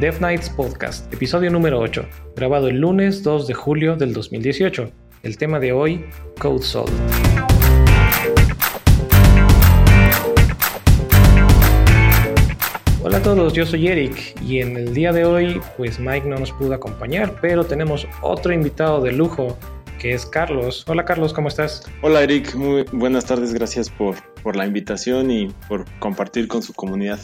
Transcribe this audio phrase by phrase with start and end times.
[0.00, 2.06] Dev Nights Podcast, episodio número 8,
[2.36, 4.92] grabado el lunes 2 de julio del 2018.
[5.24, 6.04] El tema de hoy,
[6.38, 6.92] Code Salt.
[13.02, 16.38] Hola a todos, yo soy Eric y en el día de hoy pues Mike no
[16.38, 19.58] nos pudo acompañar, pero tenemos otro invitado de lujo
[19.98, 20.84] que es Carlos.
[20.86, 21.90] Hola Carlos, ¿cómo estás?
[22.02, 26.72] Hola Eric, muy buenas tardes, gracias por, por la invitación y por compartir con su
[26.72, 27.18] comunidad.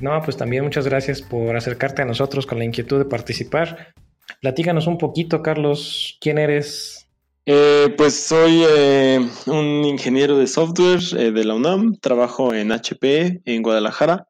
[0.00, 3.94] No, pues también muchas gracias por acercarte a nosotros con la inquietud de participar.
[4.40, 7.08] Platícanos un poquito, Carlos, ¿quién eres?
[7.50, 13.40] Eh, pues soy eh, un ingeniero de software eh, de la UNAM, trabajo en HP
[13.44, 14.28] en Guadalajara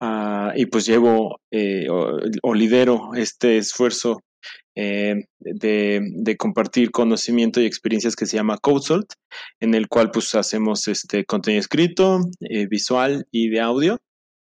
[0.00, 1.38] ah, y pues llevo
[2.42, 4.22] o, lidero este esfuerzo
[4.74, 9.12] de, compartir conocimiento y experiencias que se llama CodeSalt,
[9.60, 12.20] en el cual pues hacemos este contenido escrito,
[12.70, 14.00] visual y de audio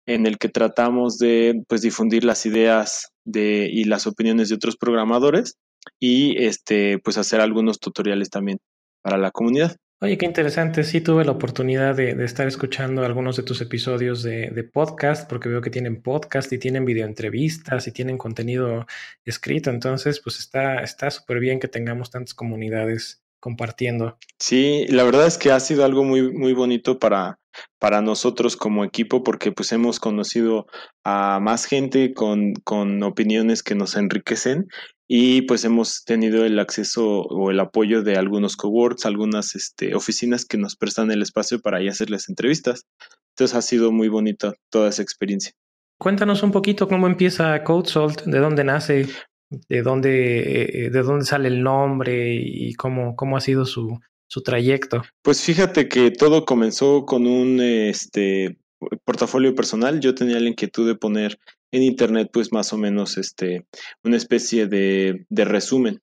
[0.06, 4.78] en el que tratamos de pues, difundir las ideas de, y las opiniones de otros
[4.78, 5.56] programadores
[6.00, 8.60] y este, pues hacer algunos tutoriales también
[9.02, 9.76] para la comunidad.
[10.04, 10.84] Oye, qué interesante.
[10.84, 15.48] Sí, tuve la oportunidad de, estar escuchando algunos de tus episodios de, de, podcast, porque
[15.48, 18.88] veo que tienen podcast y tienen videoentrevistas y tienen contenido
[19.26, 19.70] escrito.
[19.70, 24.18] Entonces, pues está súper bien que tengamos tantas comunidades compartiendo.
[24.40, 27.41] Sí, la verdad es que ha sido algo muy, muy bonito para,
[27.80, 30.68] para nosotros como equipo porque pues hemos conocido
[31.04, 34.68] a más gente con, con opiniones que nos enriquecen
[35.14, 40.46] y pues hemos tenido el acceso o el apoyo de algunos coworks, algunas este, oficinas
[40.46, 42.86] que nos prestan el espacio para ahí hacerles entrevistas.
[43.32, 45.52] Entonces ha sido muy bonita toda esa experiencia.
[46.00, 49.08] Cuéntanos un poquito cómo empieza CodeSalt, de dónde nace,
[49.50, 54.00] de dónde, eh, de dónde sale el nombre y cómo, cómo ha sido su,
[54.32, 55.02] su trayecto?
[55.22, 58.58] Pues fíjate que todo comenzó con un este,
[59.04, 60.00] portafolio personal.
[60.00, 61.38] Yo tenía la inquietud de poner
[61.72, 63.66] en internet, pues más o menos, este,
[64.06, 66.02] una especie de, de resumen.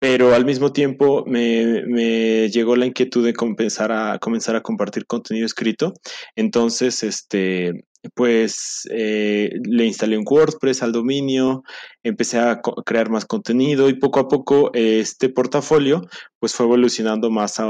[0.00, 5.04] Pero al mismo tiempo me, me, llegó la inquietud de comenzar a, comenzar a compartir
[5.04, 5.92] contenido escrito.
[6.36, 11.64] Entonces, este, pues eh, le instalé un WordPress al dominio,
[12.02, 16.02] empecé a crear más contenido y poco a poco este portafolio
[16.38, 17.66] pues fue evolucionando más a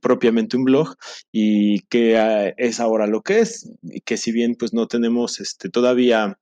[0.00, 0.94] propiamente un blog
[1.32, 5.40] y que ah, es ahora lo que es, y que si bien pues no tenemos
[5.40, 6.38] este, todavía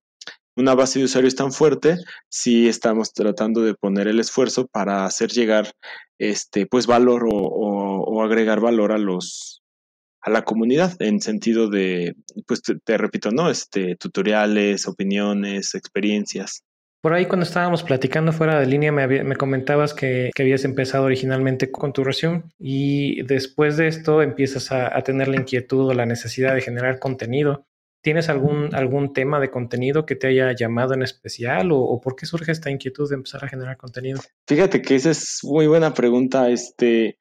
[0.56, 1.98] una base de usuarios tan fuerte,
[2.28, 5.72] sí estamos tratando de poner el esfuerzo para hacer llegar
[6.18, 9.62] este pues valor o agregar valor a los
[10.20, 13.50] a la comunidad en sentido de, pues te, repito, ¿no?
[13.50, 16.64] Este, tutoriales, opiniones, experiencias.
[17.00, 21.92] Por ahí cuando estábamos platicando fuera de línea me, comentabas que, habías empezado originalmente con
[21.92, 26.60] tu resumen y después de esto empiezas a, tener la inquietud o la necesidad de
[26.60, 27.64] generar contenido.
[28.02, 32.16] ¿Tienes algún, algún tema de contenido que te haya llamado en especial o, o, por
[32.16, 34.20] qué surge esta inquietud de empezar a generar contenido?
[34.46, 36.48] Fíjate que esa es muy buena pregunta.
[36.48, 37.18] Este,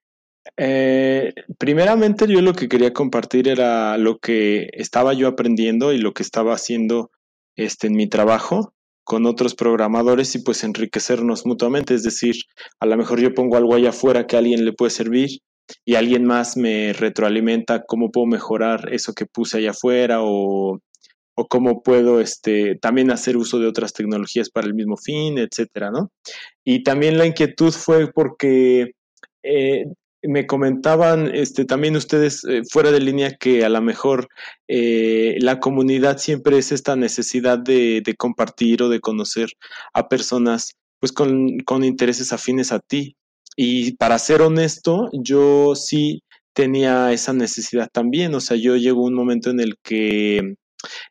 [0.55, 6.13] eh, primeramente yo lo que quería compartir era lo que estaba yo aprendiendo y lo
[6.13, 7.11] que estaba haciendo
[7.55, 11.93] este, en mi trabajo con otros programadores y pues enriquecernos mutuamente.
[11.93, 12.35] Es decir,
[12.79, 15.39] a lo mejor yo pongo algo allá afuera que a alguien le puede servir
[15.85, 20.79] y alguien más me retroalimenta cómo puedo mejorar eso que puse allá afuera o,
[21.35, 25.91] o cómo puedo este, también hacer uso de otras tecnologías para el mismo fin, etcétera,
[25.91, 26.11] ¿no?
[26.65, 28.91] Y también la inquietud fue porque
[29.43, 29.85] eh,
[30.27, 34.27] me comentaban este, también ustedes eh, fuera de línea que a lo mejor
[34.67, 39.49] eh, la comunidad siempre es esta necesidad de, compartir o de conocer
[39.93, 43.15] a personas pues con, con, intereses afines a ti.
[43.55, 46.23] Y para ser honesto, yo sí
[46.53, 48.33] tenía esa necesidad también.
[48.35, 50.55] O sea, yo llegó un momento en el que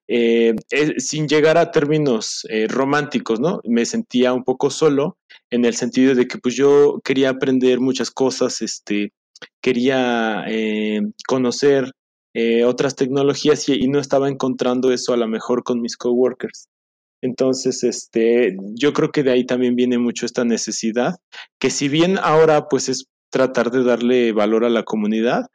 [0.08, 0.54] eh,
[0.98, 3.60] sin llegar a términos románticos, ¿no?
[3.64, 5.18] Me sentía un poco solo
[5.50, 9.12] en el sentido de que pues yo quería aprender muchas cosas, este,
[9.60, 11.92] quería eh, conocer
[12.66, 16.68] otras tecnologías y, no estaba encontrando eso a lo mejor con mis coworkers.
[17.22, 21.16] Entonces, este, yo creo que de ahí también viene mucho esta necesidad,
[21.58, 25.46] que si bien ahora pues es tratar de darle valor a la comunidad,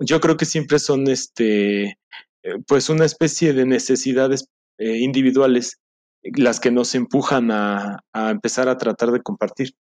[0.00, 1.98] yo creo que siempre son este
[2.42, 4.46] eh, pues una especie de necesidades
[4.78, 5.78] eh, individuales
[6.24, 9.74] las que nos empujan a, empezar a tratar de compartir.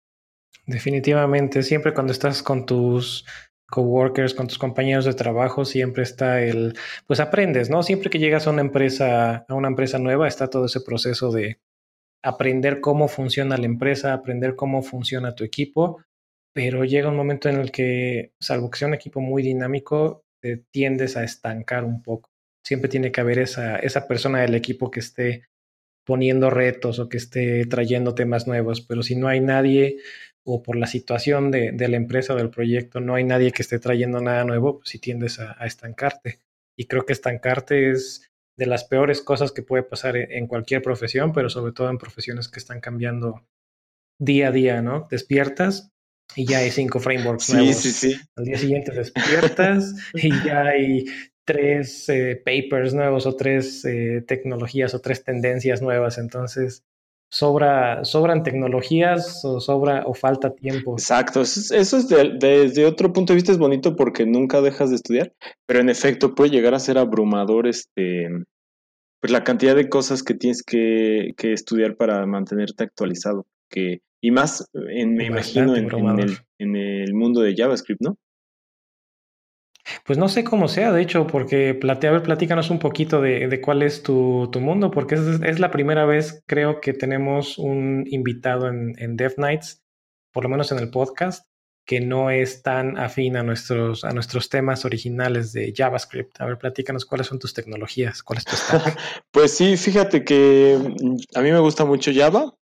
[0.66, 3.24] Definitivamente, siempre cuando estás con tus
[3.68, 6.74] coworkers, con tus compañeros de trabajo, siempre está el,
[7.06, 7.82] pues aprendes, ¿no?
[7.82, 11.60] Siempre que llegas a una empresa, a una empresa nueva, está todo ese proceso de
[12.22, 16.02] aprender cómo funciona la empresa, aprender cómo funciona tu equipo,
[16.52, 20.58] pero llega un momento en el que, salvo que sea un equipo muy dinámico, te
[20.70, 22.32] tiendes a estancar un poco
[22.64, 25.44] siempre tiene que haber esa, esa persona del equipo que esté
[26.04, 29.98] poniendo retos o que esté trayendo temas nuevos, pero si no hay nadie
[30.44, 33.78] o por la situación de, la empresa o del proyecto no hay nadie que esté
[33.78, 36.40] trayendo nada nuevo, pues sí tiendes a, estancarte.
[36.76, 41.32] Y creo que estancarte es de las peores cosas que puede pasar en, cualquier profesión,
[41.32, 43.46] pero sobre todo en profesiones que están cambiando
[44.18, 45.06] día a día, ¿no?
[45.10, 45.90] Despiertas
[46.34, 47.76] y ya hay cinco frameworks sí, nuevos.
[47.76, 48.20] Sí, sí.
[48.36, 51.04] Al día siguiente despiertas y ya hay
[51.44, 56.18] tres eh, papers nuevos o tres eh, tecnologías o tres tendencias nuevas.
[56.18, 56.84] Entonces,
[57.30, 60.94] sobra, sobran tecnologías o sobra o falta tiempo.
[60.94, 65.32] Exacto, eso es desde otro punto de vista es bonito porque nunca dejas de estudiar,
[65.66, 68.28] pero en efecto puede llegar a ser abrumador este
[69.22, 73.46] pues la cantidad de cosas que tienes que, estudiar para mantenerte actualizado.
[73.70, 78.18] Que, y más, en, me imagino, en, el, en el mundo de JavaScript, ¿no?
[80.04, 83.60] Pues no sé cómo sea, de hecho, porque plate, a ver, platícanos un poquito de,
[83.60, 88.94] cuál es tu, mundo, porque es, la primera vez, creo, que tenemos un invitado en,
[88.98, 89.82] en Dev Nights,
[90.32, 91.46] por lo menos en el podcast,
[91.84, 96.40] que no es tan afín a nuestros, a nuestros temas originales de JavaScript.
[96.40, 98.98] A ver, platícanos cuáles son tus tecnologías, cuál es tu stack.
[99.30, 102.54] pues sí, fíjate que mm, a mí me gusta mucho Java.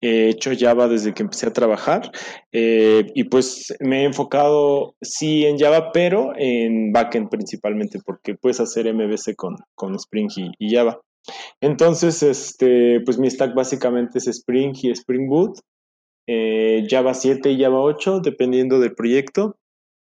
[0.00, 2.10] He hecho Java desde que empecé a trabajar
[2.52, 8.60] eh, y pues me he enfocado sí en Java, pero en backend principalmente porque puedes
[8.60, 10.28] hacer MVC con, con Spring
[10.58, 11.00] y, Java.
[11.60, 15.60] Entonces, este, pues mi stack básicamente es Spring y Spring Boot,
[16.26, 19.56] eh, Java 7 y Java 8, dependiendo del proyecto.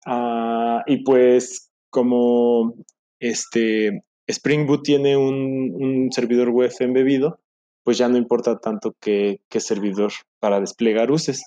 [0.05, 2.75] Ah, y pues como
[3.21, 7.41] este Spring Boot tiene un, un servidor web embebido,
[7.85, 11.45] pues ya no importa tanto qué, servidor para desplegar uses.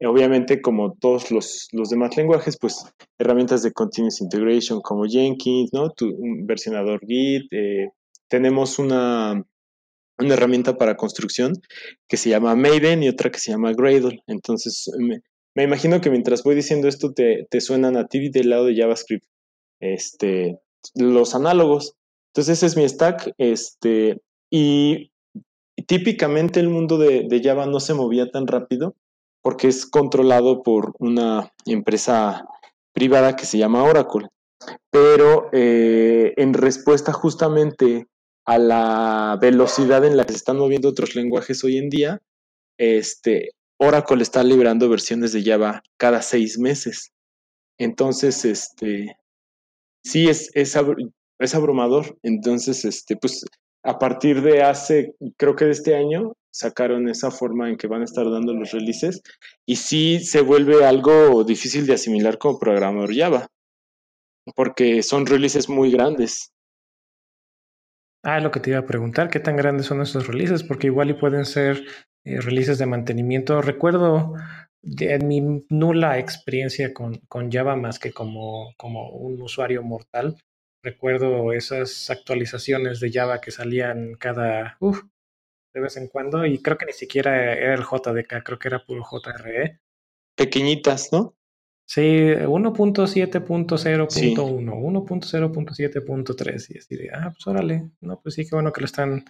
[0.00, 2.84] Obviamente, como todos los, demás lenguajes, pues
[3.18, 5.90] herramientas de continuous integration como Jenkins, ¿no?
[5.90, 6.12] Tu
[6.44, 7.46] versionador Git.
[7.52, 7.90] Eh,
[8.28, 9.44] tenemos una,
[10.18, 11.52] una herramienta para construcción
[12.08, 14.22] que se llama Maven y otra que se llama Gradle.
[14.26, 18.66] Entonces, me, imagino que mientras voy diciendo esto, te, te suenan a ti del lado
[18.66, 19.26] de JavaScript.
[19.80, 20.58] Este,
[20.94, 21.94] los análogos.
[22.32, 23.32] Entonces, ese es mi stack.
[23.38, 24.20] Este,
[24.50, 25.12] y
[25.86, 28.94] típicamente el mundo de, Java no se movía tan rápido
[29.42, 32.46] porque es controlado por una empresa
[32.92, 34.28] privada que se llama Oracle.
[34.90, 38.06] Pero eh, en respuesta justamente
[38.46, 42.22] a la velocidad en la que se están moviendo otros lenguajes hoy en día,
[42.78, 47.12] este, Oracle está liberando versiones de Java cada seis meses.
[47.78, 49.16] Entonces, este,
[50.04, 50.76] sí es, es,
[51.54, 52.18] abrumador.
[52.22, 53.44] Entonces, este, pues
[53.84, 58.02] a partir de hace, creo que de este año, sacaron esa forma en que van
[58.02, 59.22] a estar dando los releases
[59.66, 63.48] y sí se vuelve algo difícil de asimilar como programador Java,
[64.54, 66.52] porque son releases muy grandes.
[68.22, 70.62] Ah, lo que te iba a preguntar, ¿qué tan grandes son esos releases?
[70.62, 71.84] Porque igual y pueden ser
[72.24, 73.60] eh, releases de mantenimiento.
[73.60, 74.32] Recuerdo
[74.80, 80.36] de, mi nula experiencia con, con Java más que como, como un usuario mortal,
[80.84, 84.76] Recuerdo esas actualizaciones de Java que salían cada,
[85.72, 88.84] de vez en cuando, y creo que ni siquiera era el JDK, creo que era
[88.84, 89.80] puro JRE.
[90.36, 91.38] Pequeñitas, ¿no?
[91.86, 98.82] Sí, 1.7.0.1, 1.0.7.3, y así de, ah, pues órale, no, pues sí, qué bueno que
[98.82, 99.24] lo están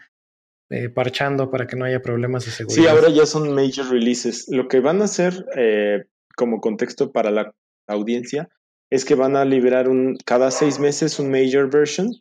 [0.70, 2.82] eh, parchando para que no haya problemas de seguridad.
[2.82, 4.48] Sí, ahora ya son major releases.
[4.48, 7.54] Lo que van a hacer eh, como contexto para la
[7.86, 8.50] audiencia
[8.94, 12.12] es que van a liberar un, cada seis meses un major version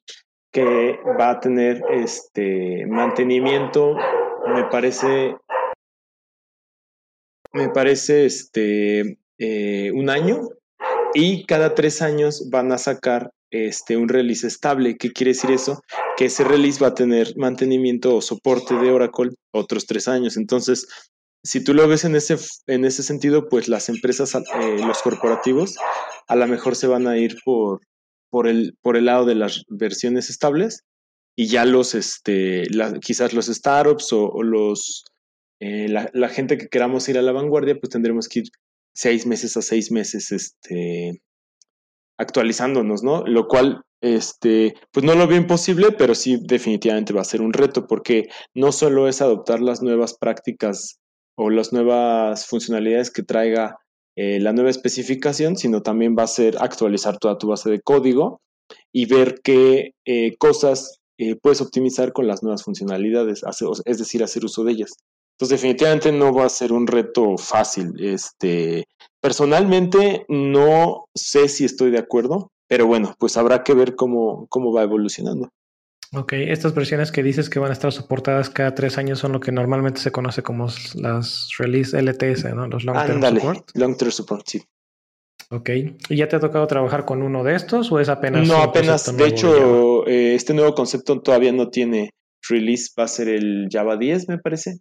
[0.51, 3.95] que va a tener este mantenimiento,
[4.47, 5.35] me parece,
[7.53, 10.49] me parece este eh, un año
[11.13, 14.97] y cada tres años van a sacar este, un release estable.
[14.97, 15.79] ¿Qué quiere decir eso?
[16.17, 20.37] Que ese release va a tener mantenimiento o soporte de Oracle otros tres años.
[20.37, 20.87] Entonces,
[21.43, 25.75] si tú lo ves en ese, en ese sentido, pues las empresas, eh, los corporativos,
[26.27, 27.81] a lo mejor se van a ir por,
[28.29, 30.83] por, el, por el lado de las versiones estables
[31.35, 32.63] y ya los, este,
[33.01, 35.03] quizás los startups o, los,
[35.59, 38.45] eh, la, gente que queramos ir a la vanguardia, pues tendremos que ir
[38.95, 41.21] seis meses a seis meses, este,
[42.17, 43.25] actualizándonos, ¿no?
[43.25, 47.51] Lo cual, este, pues no lo veo imposible, pero sí definitivamente va a ser un
[47.51, 50.99] reto, porque no solo es adoptar las nuevas prácticas
[51.35, 53.77] o las nuevas funcionalidades que traiga
[54.15, 58.41] eh, la nueva especificación, sino también va a ser actualizar toda tu base de código
[58.91, 63.43] y ver qué eh, cosas eh, puedes optimizar con las nuevas funcionalidades,
[63.85, 64.93] es decir, hacer uso de ellas.
[65.35, 67.93] Entonces, definitivamente no va a ser un reto fácil.
[67.99, 68.85] Este,
[69.19, 74.71] personalmente, no sé si estoy de acuerdo, pero bueno, pues habrá que ver cómo, cómo
[74.71, 75.49] va evolucionando.
[76.15, 79.39] Ok, estas versiones que dices que van a estar soportadas cada tres años son lo
[79.39, 82.67] que normalmente se conoce como las release LTS, ¿no?
[82.67, 83.69] Los long term support.
[83.73, 84.61] Long term support, sí.
[85.49, 85.69] Ok,
[86.09, 88.47] ¿y ya te ha tocado trabajar con uno de estos o es apenas?
[88.47, 89.15] No, apenas.
[89.15, 92.11] De hecho, eh, este nuevo concepto todavía no tiene
[92.47, 94.79] release, va a ser el Java 10, me parece.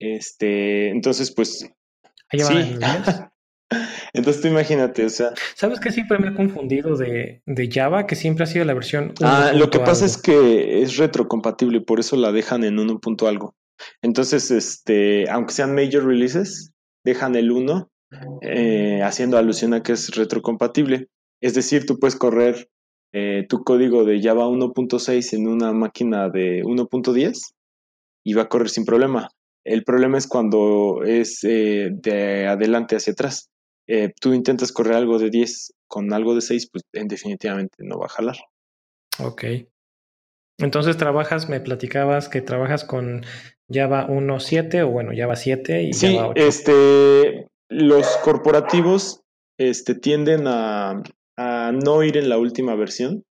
[0.00, 1.70] Este, entonces, pues.
[2.30, 2.54] sí.
[4.14, 5.32] Entonces tú imagínate, o sea.
[5.54, 8.06] ¿Sabes qué siempre me he confundido de, Java?
[8.06, 9.12] Que siempre ha sido la versión.
[9.22, 13.00] ah, lo que pasa es que es retrocompatible, por eso la dejan en 1.
[13.26, 13.54] algo.
[14.02, 16.72] Entonces, este, aunque sean major releases,
[17.04, 17.90] dejan el 1
[18.42, 21.08] eh, haciendo alusión a que es retrocompatible.
[21.42, 22.68] Es decir, tú puedes correr
[23.12, 27.54] eh, tu código de Java 1.6 en una máquina de 1.10
[28.24, 29.30] y va a correr sin problema.
[29.64, 33.50] El problema es cuando es eh, de adelante hacia atrás.
[33.86, 38.06] Eh, tú intentas correr algo de 10 con algo de 6, pues definitivamente no va
[38.06, 38.36] a jalar.
[39.20, 39.44] Ok.
[40.58, 43.24] Entonces trabajas, me platicabas que trabajas con
[43.70, 46.46] Java 1.7 o bueno, Java 7 y sí, Java 8.
[46.46, 49.22] Este, los corporativos
[49.58, 51.02] este, tienden a,
[51.36, 53.24] no ir en la última versión.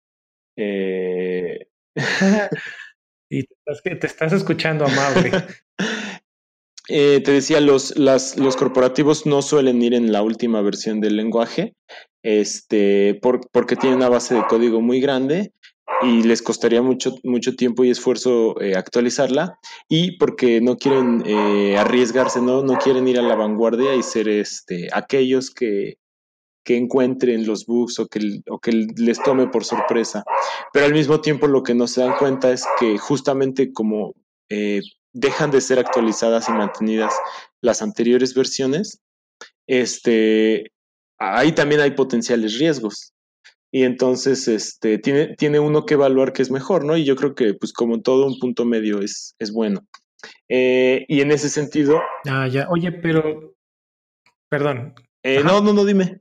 [0.58, 1.66] Eh...
[3.30, 5.30] y te estás, te estás escuchando amable.
[6.88, 11.16] Eh, te decía, los, las, los corporativos no suelen ir en la última versión del
[11.16, 11.74] lenguaje,
[12.22, 13.20] este,
[13.52, 15.52] porque tienen una base de código muy grande
[16.02, 19.58] y les costaría mucho, mucho tiempo y esfuerzo eh, actualizarla
[19.88, 22.62] y porque no quieren eh, arriesgarse, ¿no?
[22.62, 25.98] no quieren ir a la vanguardia y ser este, aquellos que,
[26.64, 30.24] que encuentren los bugs o que, o que les tome por sorpresa.
[30.72, 34.14] Pero al mismo tiempo lo que no se dan cuenta es que justamente como
[35.12, 37.14] dejan de ser actualizadas y mantenidas
[37.60, 39.02] las anteriores versiones,
[39.66, 40.72] este,
[41.18, 43.12] ahí también hay potenciales riesgos.
[43.74, 46.96] Y entonces este, tiene, tiene uno que evaluar que es mejor, ¿no?
[46.96, 49.86] Y yo creo que, pues como todo, un punto medio es, es bueno.
[50.48, 52.00] Eh, y en ese sentido...
[52.28, 52.68] Ah, ya.
[52.68, 53.54] Oye, pero...
[54.50, 54.94] Perdón.
[55.22, 56.18] Eh, no, no, no, dime.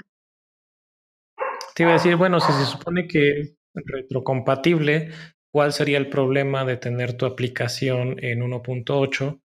[1.75, 5.11] Te iba a decir, bueno, si se supone que retrocompatible,
[5.51, 9.41] ¿Cuál sería el problema de tener tu aplicación en 1.8?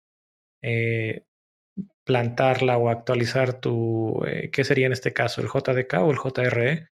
[0.62, 1.24] Eh,
[2.04, 5.40] plantarla o actualizar tu, eh, ¿qué sería en este caso?
[5.40, 6.88] ¿El JDK o el JRE?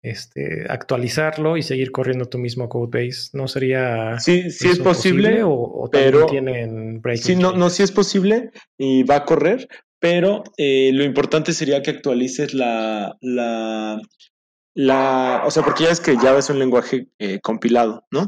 [0.00, 3.30] Este, actualizarlo y seguir corriendo tu mismo codebase.
[3.32, 8.52] ¿No sería sí, sí es posible, o, pero tienen Sí, no, no, sí es posible
[8.78, 9.66] y va a correr,
[9.98, 14.00] pero eh, lo importante sería que actualices la, la,
[14.74, 18.26] la, o sea, porque ya es que Java es un lenguaje eh, compilado, ¿no?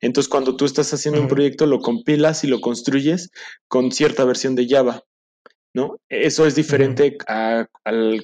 [0.00, 3.30] Entonces, cuando tú estás haciendo un proyecto, lo compilas y lo construyes
[3.68, 5.02] con cierta versión de Java,
[5.74, 5.98] ¿no?
[6.08, 7.66] Eso es diferente a,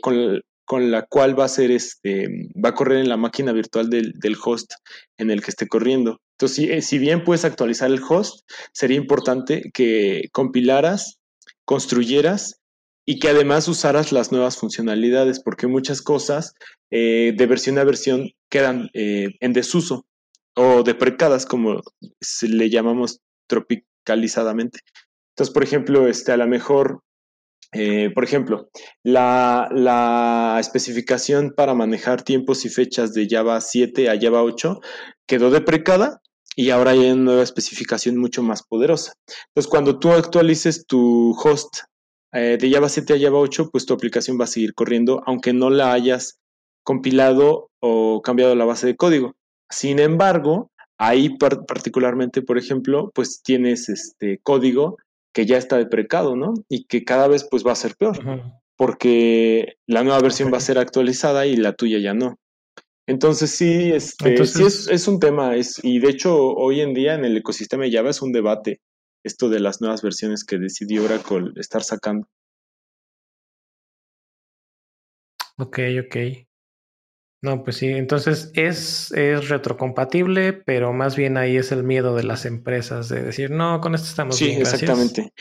[0.00, 2.28] con, la cual va a ser este,
[2.64, 4.72] va a correr en la máquina virtual del, del host
[5.18, 6.20] en el que esté corriendo.
[6.38, 11.18] Entonces, si, eh, si bien puedes actualizar el host, sería importante que compilaras,
[11.64, 12.60] construyeras
[13.06, 16.54] y que además usaras las nuevas funcionalidades, porque muchas cosas
[16.90, 20.06] eh, de versión a versión quedan eh, en desuso
[20.54, 21.82] o deprecadas, como
[22.20, 24.80] se le llamamos tropicalizadamente.
[25.32, 27.02] Entonces, por ejemplo, este, a lo mejor,
[27.72, 28.70] eh, por ejemplo,
[29.02, 34.80] la, la, especificación para manejar tiempos y fechas de Java 7 a Java 8
[35.26, 36.20] quedó deprecada
[36.56, 39.14] y ahora hay una nueva especificación mucho más poderosa.
[39.48, 41.78] Entonces, cuando tú actualices tu host
[42.34, 45.52] eh, de Java 7 a Java 8, pues tu aplicación va a seguir corriendo, aunque
[45.52, 46.40] no la hayas
[46.82, 49.34] compilado o cambiado la base de código.
[49.70, 54.96] Sin embargo, ahí particularmente, por ejemplo, pues tienes este código
[55.32, 56.54] que ya está deprecado, ¿no?
[56.68, 58.18] Y que cada vez pues va a ser peor,
[58.76, 62.36] porque la nueva versión va a ser actualizada y la tuya ya no.
[63.06, 67.14] Entonces sí, este, sí es, es, un tema, es, y de hecho hoy en día
[67.14, 68.80] en el ecosistema de Java es un debate
[69.24, 72.28] esto de las nuevas versiones que decidió Oracle estar sacando.
[75.56, 76.16] Ok, ok.
[77.42, 82.24] No, pues sí, entonces es, es retrocompatible, pero más bien ahí es el miedo de
[82.24, 84.56] las empresas de decir, no, con esto estamos sí, bien.
[84.56, 85.32] Sí, exactamente.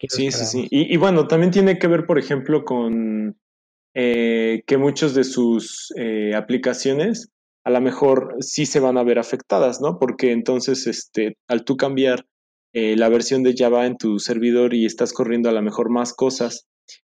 [0.00, 0.68] Sí, sí, sí.
[0.70, 3.36] Y, bueno, también tiene que ver, por ejemplo, con
[3.94, 7.30] eh, que muchos de sus eh, aplicaciones
[7.64, 9.98] a lo mejor sí se van a ver afectadas, ¿no?
[9.98, 12.24] Porque entonces, este, al tú cambiar
[12.80, 16.14] eh, la versión de Java en tu servidor y estás corriendo a lo mejor más
[16.14, 16.68] cosas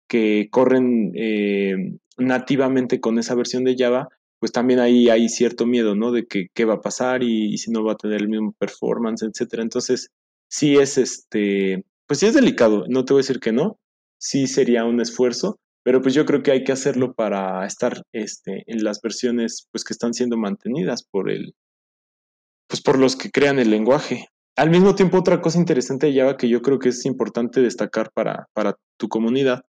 [0.07, 1.75] que corren eh,
[2.19, 6.13] nativamente con esa versión de Java, pues también ahí hay cierto miedo, ¿no?
[6.13, 9.23] De que qué va a pasar y, si no va a tener el mismo performance,
[9.23, 9.63] etcétera.
[9.63, 10.11] Entonces,
[10.49, 13.79] sí es este, pues sí es delicado, no te voy a decir que no,
[14.19, 18.65] sí sería un esfuerzo, pero pues yo creo que hay que hacerlo para estar este,
[18.67, 21.55] en las versiones pues que están siendo mantenidas por el,
[22.69, 24.29] pues por los que crean el lenguaje.
[24.57, 28.13] Al mismo tiempo, otra cosa interesante de Java que yo creo que es importante destacar
[28.13, 29.65] para, para tu comunidad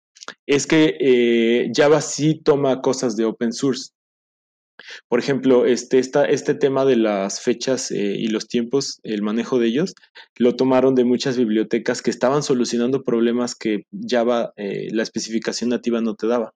[0.48, 3.92] es que eh, Java sí toma cosas de open source.
[5.08, 9.68] Por ejemplo, este, este tema de las fechas eh, y los tiempos, el manejo de
[9.68, 9.94] ellos,
[10.38, 16.02] lo tomaron de muchas bibliotecas que estaban solucionando problemas que Java, eh, la especificación nativa
[16.02, 16.54] no te daba.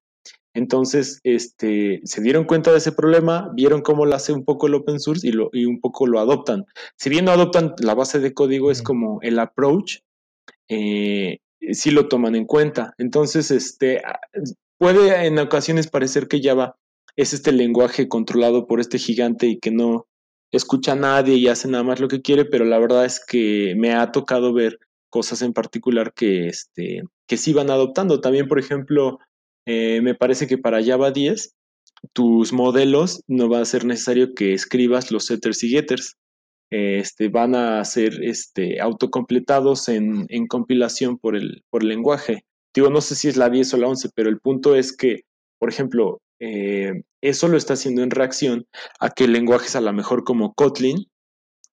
[0.56, 4.76] Entonces, este, se dieron cuenta de ese problema, vieron cómo lo hace un poco el
[4.76, 6.66] open source y, lo, y un poco lo adoptan.
[6.98, 9.98] Si bien no adoptan la base de código, es como el approach,
[10.70, 11.40] eh,
[11.72, 12.94] sí lo toman en cuenta.
[12.98, 14.02] Entonces, este,
[14.78, 16.78] puede en ocasiones parecer que Java
[17.18, 20.08] es este lenguaje controlado por este gigante y que no
[20.52, 23.76] escucha a nadie y hace nada más lo que quiere, pero la verdad es que
[23.76, 28.22] me ha tocado ver cosas en particular que, este, que sí van adoptando.
[28.22, 29.20] También, por ejemplo,
[29.66, 31.56] eh, me parece que para Java 10,
[32.14, 36.16] tus modelos no va a ser necesario que escribas los setters y getters.
[36.72, 42.44] Este, van a ser este, autocompletados en, en compilación por el, por el lenguaje.
[42.74, 45.22] Digo, no sé si es la 10 o la 11, pero el punto es que,
[45.60, 48.68] por ejemplo, eh, eso lo está haciendo en reacción
[49.00, 51.06] a que lenguajes a lo mejor como Kotlin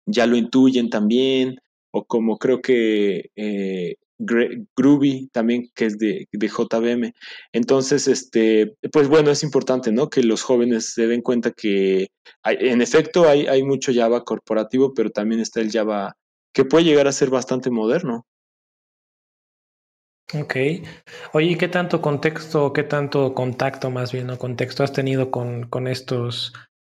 [0.07, 1.59] ya lo intuyen también,
[1.91, 7.13] o como creo que eh, Groovy también, que es de, de, JVM.
[7.51, 10.09] Entonces, este, pues bueno, es importante, ¿no?
[10.09, 12.07] Que los jóvenes se den cuenta que
[12.43, 16.15] en efecto hay, hay mucho Java corporativo, pero también está el Java
[16.53, 18.25] que puede llegar a ser bastante moderno.
[20.33, 20.55] Ok.
[21.33, 25.69] Oye, ¿y qué tanto contexto, qué tanto contacto más bien, o contexto has tenido con,
[25.69, 26.53] con estos?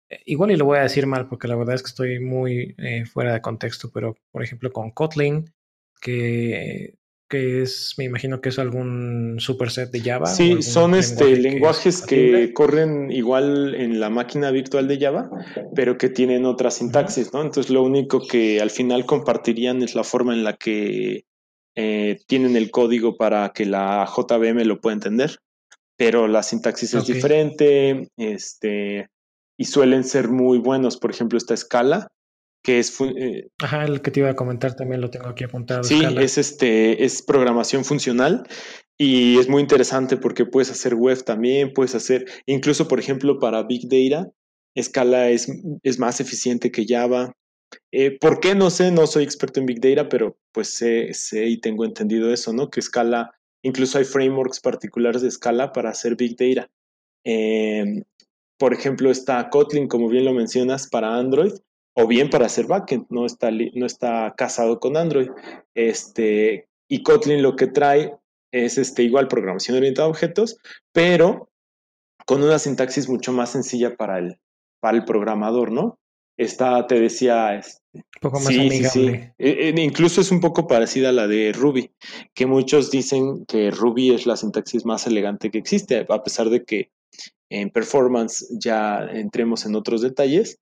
[0.09, 2.75] Eh, igual y lo voy a decir mal porque la verdad es que estoy muy
[2.77, 5.51] eh, fuera de contexto, pero por ejemplo con Kotlin,
[5.99, 6.95] que,
[7.33, 10.27] que es, me imagino que es algún superset de Java.
[10.27, 15.31] Sí, son este, lenguajes que, corren igual en la máquina virtual de Java,
[15.73, 17.41] pero que tienen otra sintaxis, ¿no?
[17.41, 21.25] Entonces lo único que al final compartirían es la forma en la que
[21.75, 25.39] eh, tienen el código para que la JVM lo pueda entender,
[25.97, 29.09] pero la sintaxis es diferente este,
[29.57, 30.97] y suelen ser muy buenos.
[30.97, 32.09] Por ejemplo, esta escala,
[32.63, 32.97] que es...
[33.01, 35.83] Eh, Ajá, el que te iba a comentar también lo tengo aquí apuntado.
[35.83, 38.47] Sí, es, este, es programación funcional
[38.97, 43.63] y es muy interesante porque puedes hacer web también, puedes hacer, incluso por ejemplo para
[43.63, 44.31] Big Data,
[44.81, 45.47] Scala es,
[45.83, 47.33] es más eficiente que Java.
[47.91, 48.55] Eh, ¿Por qué?
[48.55, 52.31] No sé, no soy experto en Big Data, pero pues sé, sé y tengo entendido
[52.31, 52.69] eso, ¿no?
[52.69, 53.31] Que Scala,
[53.63, 56.69] incluso hay frameworks particulares de Scala para hacer Big Data.
[57.23, 58.03] Em,
[58.57, 61.53] por ejemplo, está Kotlin, como bien lo mencionas, para Android,
[61.95, 65.29] o bien para hacer backend, no está, no está casado con Android.
[65.75, 68.15] Este, y Kotlin lo que trae
[68.51, 70.57] es este, igual programación orientada a objetos,
[70.91, 71.49] pero
[72.25, 74.37] con una sintaxis mucho más sencilla para el,
[74.79, 75.97] para el programador, ¿no?
[76.37, 79.07] Esta, te decía, este, un poco más sí, Sí, sí.
[79.37, 81.91] E, e, incluso es un poco parecida a la de Ruby,
[82.33, 86.63] que muchos dicen que Ruby es la sintaxis más elegante que existe, a pesar de
[86.63, 86.89] que
[87.49, 90.57] en performance ya entremos en otros detalles.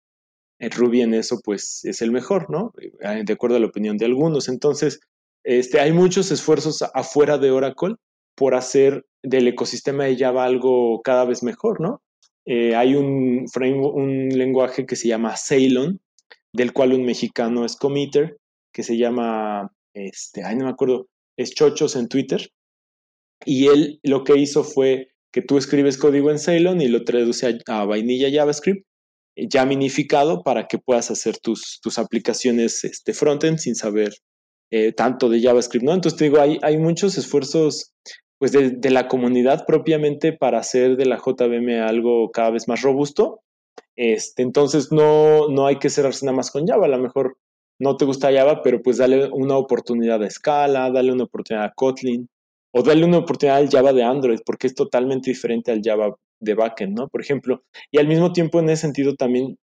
[0.61, 2.71] En Ruby en eso pues es el mejor, ¿no?
[2.79, 4.47] Eh, de acuerdo a la opinión de algunos.
[4.47, 4.99] Entonces,
[5.43, 7.95] este, hay muchos esfuerzos afuera de Oracle
[8.35, 12.01] por hacer del ecosistema de Java algo cada vez mejor, ¿no?
[12.45, 15.99] Eh, hay un, frame, un lenguaje que se llama Ceylon,
[16.53, 18.37] del cual un mexicano es committer,
[18.73, 22.49] que se llama, este, ay, no me acuerdo, es Chochos en Twitter.
[23.45, 27.59] Y él lo que hizo fue que tú escribes código en Ceylon y lo traduce
[27.67, 28.90] a, vainilla JavaScript, eh,
[29.35, 34.13] ya minificado para que puedas hacer tus, tus aplicaciones este, frontend sin saber
[34.71, 35.93] eh, tanto de JavaScript, ¿no?
[35.93, 37.93] Entonces te digo, hay, hay muchos esfuerzos
[38.39, 43.41] pues de, la comunidad propiamente para hacer de la JVM algo cada vez más robusto.
[43.95, 47.37] Este, entonces no, no hay que cerrarse nada más con Java, a lo mejor
[47.79, 51.73] no te gusta Java, pero pues dale una oportunidad a Scala, dale una oportunidad a
[51.75, 52.29] Kotlin,
[52.73, 56.55] o dale una oportunidad al Java de Android, porque es totalmente diferente al Java de
[56.55, 57.07] backend, ¿no?
[57.07, 59.57] Por ejemplo, y al mismo tiempo en ese sentido también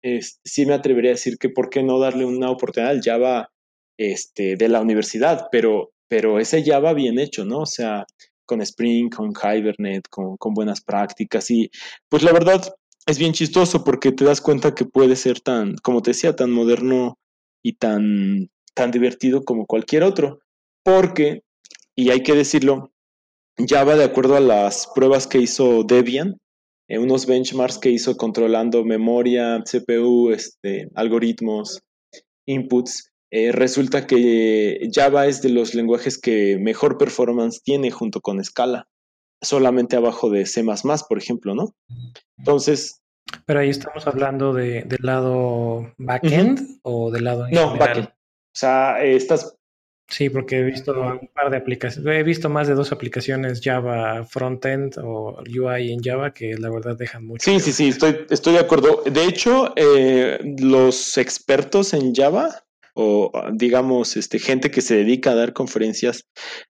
[0.44, 3.50] sí me atrevería a decir que por qué no darle una oportunidad al Java
[3.98, 7.60] este, de la universidad, pero, pero ese Java bien hecho, ¿no?
[7.60, 8.06] O sea,
[8.46, 11.50] con Spring, con Hibernate, con, con, buenas prácticas.
[11.50, 11.72] Y
[12.10, 12.62] pues la verdad
[13.08, 16.52] es bien chistoso porque te das cuenta que puede ser tan, como te decía, tan
[16.52, 17.18] moderno
[17.64, 20.40] y tan, tan divertido como cualquier otro.
[20.84, 21.42] Porque,
[21.96, 22.92] y hay que decirlo,
[23.58, 26.38] Java, de acuerdo a las pruebas que hizo Debian,
[26.88, 31.82] eh, unos benchmarks que hizo controlando memoria, CPU, este, algoritmos,
[32.46, 38.44] inputs, eh, resulta que Java es de los lenguajes que mejor performance tiene junto con
[38.44, 38.88] Scala,
[39.42, 40.64] solamente abajo de C,
[41.10, 41.76] por ejemplo, ¿no?
[42.38, 43.02] Entonces.
[43.46, 48.08] Pero ahí estamos hablando de, del lado backend o del lado No, backend.
[48.08, 49.58] O sea, estas
[50.08, 54.24] Sí, porque he visto un par de aplicaciones, he visto más de dos aplicaciones Java
[54.24, 57.44] frontend o UI en Java que la verdad dejan mucho.
[57.44, 59.02] Sí, sí, sí, estoy, estoy de acuerdo.
[59.06, 65.36] De hecho, eh, los expertos en Java o digamos este gente que se dedica a
[65.36, 66.26] dar conferencias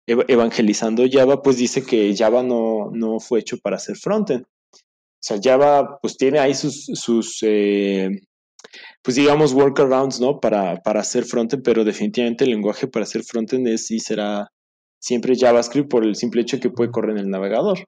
[0.08, 4.44] evangelizando Java, pues dice que Java no, no fue hecho para hacer frontend.
[4.44, 8.10] O sea, Java pues tiene ahí sus, sus eh,
[9.06, 10.40] pues digamos, workarounds, ¿no?
[10.40, 14.50] Para, para hacer frontend, pero definitivamente el lenguaje para hacer frontend es y será
[15.00, 17.86] siempre JavaScript por el simple hecho que puede correr en el navegador.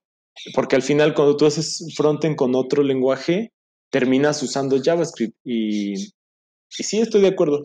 [0.53, 3.51] Porque al final, cuando tú haces frontend con otro lenguaje,
[3.89, 5.35] terminas usando JavaScript.
[5.43, 5.95] Y,
[6.69, 7.63] sí, estoy de acuerdo.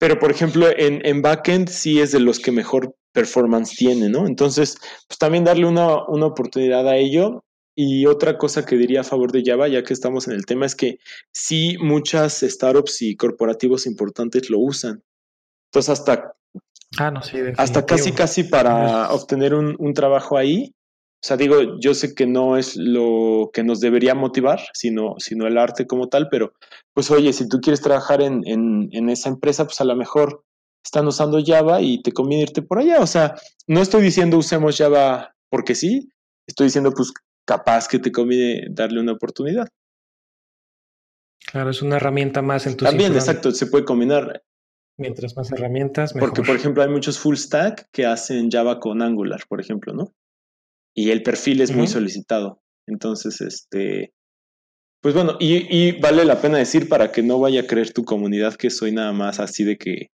[0.00, 4.26] Pero, por ejemplo, en, en backend sí es de los que mejor performance tiene, ¿no?
[4.26, 7.44] Entonces, pues también darle una, una oportunidad a ello
[7.80, 10.66] y otra cosa que diría a favor de Java, ya que estamos en el tema,
[10.66, 10.98] es que
[11.32, 15.04] sí muchas startups y corporativos importantes lo usan.
[15.66, 16.34] Entonces, hasta,
[16.98, 20.74] ah, no, sí, hasta casi, casi para obtener un, un, trabajo ahí.
[21.22, 25.46] O sea, digo, yo sé que no es lo que nos debería motivar, sino, sino
[25.46, 26.54] el arte como tal, pero
[26.94, 30.42] pues oye, si tú quieres trabajar en, en, en esa empresa, pues a lo mejor
[30.84, 32.98] están usando Java y te conviene irte por allá.
[33.02, 33.36] O sea,
[33.68, 36.10] no estoy diciendo usemos Java porque sí,
[36.44, 37.12] estoy diciendo pues
[37.48, 39.68] capaz que te conviene darle una oportunidad.
[41.50, 44.42] Claro, es una herramienta más en tu También, exacto, se puede combinar.
[44.98, 46.28] Mientras más herramientas, mejor.
[46.28, 50.12] Porque, por ejemplo, hay muchos full stack que hacen Java con Angular, por ejemplo, ¿no?
[50.94, 52.60] Y el perfil es muy solicitado.
[52.86, 54.12] Entonces, este,
[55.00, 58.04] pues bueno, y, y, vale la pena decir para que no vaya a creer tu
[58.04, 60.08] comunidad que soy nada más así de que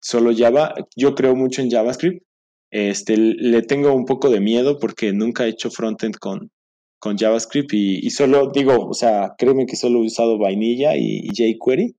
[0.00, 0.74] solo Java.
[0.96, 2.24] Yo creo mucho en JavaScript.
[2.70, 6.50] Este, le tengo un poco de miedo porque nunca he hecho frontend con,
[6.98, 11.96] con JavaScript y, solo digo, o sea, créeme que solo he usado vainilla y, jQuery.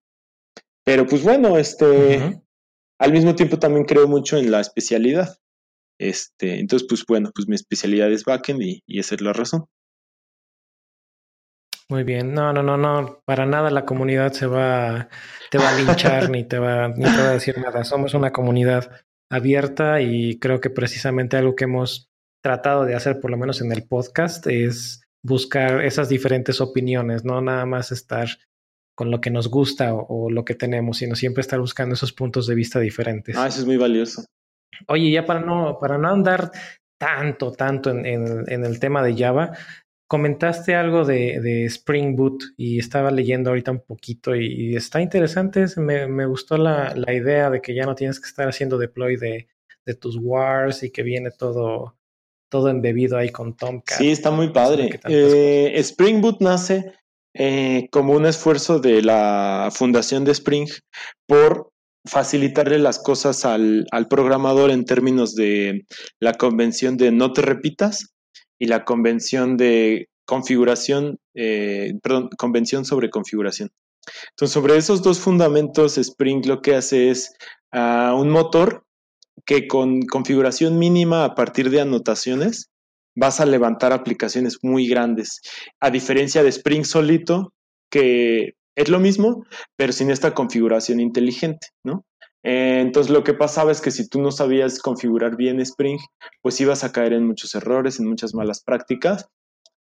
[0.85, 2.41] Pero pues bueno, este,
[2.99, 5.37] al mismo tiempo también creo mucho en la especialidad.
[5.99, 9.65] Este, entonces, pues bueno, pues mi especialidad es backend y, y esa es la razón.
[11.91, 15.09] Muy bien, no, no, no, no, para nada la comunidad se va,
[15.49, 17.83] te va a linchar ni te va, ni te va a decir nada.
[17.83, 18.91] Somos una comunidad
[19.31, 22.08] abierta y creo que precisamente algo que hemos
[22.41, 27.41] tratado de hacer, por lo menos en el podcast, es buscar esas diferentes opiniones, no
[27.41, 28.29] nada más estar
[28.95, 32.47] con lo que nos gusta o, lo que tenemos, sino siempre estar buscando esos puntos
[32.47, 33.37] de vista diferentes.
[33.37, 34.25] Ah, eso es muy valioso.
[34.87, 36.51] Oye, ya para no, para no andar
[36.99, 39.53] tanto, tanto en, en, el tema de Java,
[40.09, 45.65] comentaste algo de, de, Spring Boot y estaba leyendo ahorita un poquito y, está interesante,
[45.77, 49.15] me, me gustó la, la, idea de que ya no tienes que estar haciendo deploy
[49.15, 49.47] de,
[49.85, 51.98] de tus wars y que viene todo
[52.49, 53.97] todo embebido ahí con Tomcat.
[53.97, 54.99] Sí, está muy padre.
[55.07, 56.93] Eh, Spring Boot nace
[57.33, 60.67] eh, como un esfuerzo de la fundación de Spring
[61.27, 61.71] por
[62.05, 65.85] facilitarle las cosas al, programador en términos de
[66.19, 68.13] la convención de no te repitas
[68.57, 73.69] y la convención de configuración, eh, perdón, convención sobre configuración.
[74.31, 77.33] Entonces, sobre esos dos fundamentos, Spring lo que hace es
[77.71, 78.85] ah, un motor
[79.45, 82.69] que con configuración mínima a partir de anotaciones
[83.15, 85.41] vas a levantar aplicaciones muy grandes,
[85.79, 87.53] a diferencia de Spring solito,
[87.91, 92.05] que es lo mismo, pero sin esta configuración inteligente, ¿no?
[92.43, 95.99] Eh, entonces lo que pasaba es que si tú no sabías configurar bien Spring,
[96.41, 99.27] pues ibas a caer en muchos errores, en muchas malas prácticas,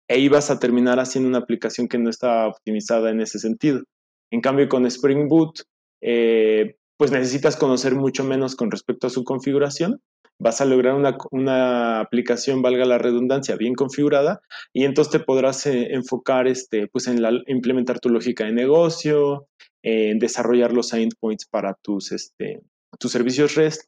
[0.08, 3.84] e ibas a terminar haciendo una aplicación que no estaba optimizada en ese sentido.
[4.32, 5.62] En cambio, con Spring Boot,
[6.02, 10.02] eh, pues necesitas conocer mucho menos con respecto a su configuración.
[10.40, 10.94] Vas a lograr
[11.32, 17.08] una, aplicación, valga la redundancia, bien configurada y entonces te podrás eh, enfocar este, pues
[17.08, 19.48] en la, implementar tu lógica de negocio,
[19.82, 22.62] en desarrollar los endpoints para tus, este,
[23.00, 23.86] tus servicios REST.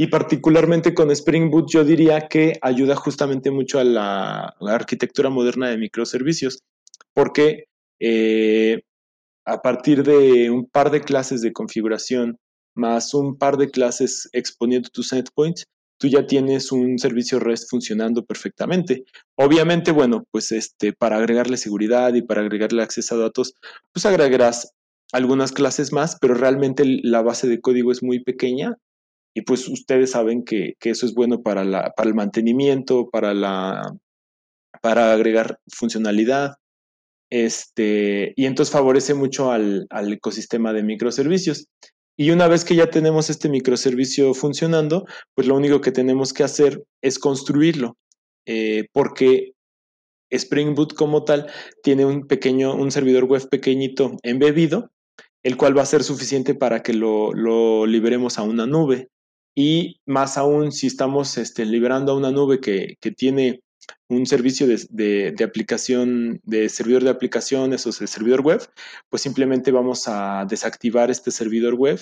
[0.00, 5.68] Y particularmente con Spring Boot yo diría que ayuda justamente mucho a la, arquitectura moderna
[5.68, 6.60] de microservicios,
[7.12, 7.64] porque
[7.98, 8.82] eh,
[9.44, 12.38] a partir de un par de clases de configuración
[12.78, 15.66] más un par de clases exponiendo tus endpoints,
[15.98, 19.04] tú ya tienes un servicio REST funcionando perfectamente.
[19.36, 23.54] Obviamente, bueno, pues este, para agregarle seguridad y para agregarle acceso a datos,
[23.92, 24.72] pues agregarás
[25.12, 28.76] algunas clases más, pero realmente la base de código es muy pequeña
[29.34, 33.94] y pues ustedes saben que, eso es bueno para, la, para el mantenimiento, para, la,
[34.80, 36.56] para agregar funcionalidad.
[37.30, 41.66] Este, y entonces favorece mucho al, al ecosistema de microservicios.
[42.20, 46.42] Y una vez que ya tenemos este microservicio funcionando, pues lo único que tenemos que
[46.42, 47.96] hacer es construirlo,
[48.44, 49.52] eh, porque
[50.30, 51.48] Spring Boot como tal
[51.84, 54.90] tiene un pequeño, un servidor web pequeñito embebido,
[55.44, 59.08] el cual va a ser suficiente para que lo, lo liberemos a una nube.
[59.56, 63.60] Y más aún, si estamos este, liberando a una nube que, que tiene
[64.08, 68.62] un servicio de, de, aplicación, de servidor de aplicaciones o de servidor web,
[69.10, 72.00] pues simplemente vamos a desactivar este servidor web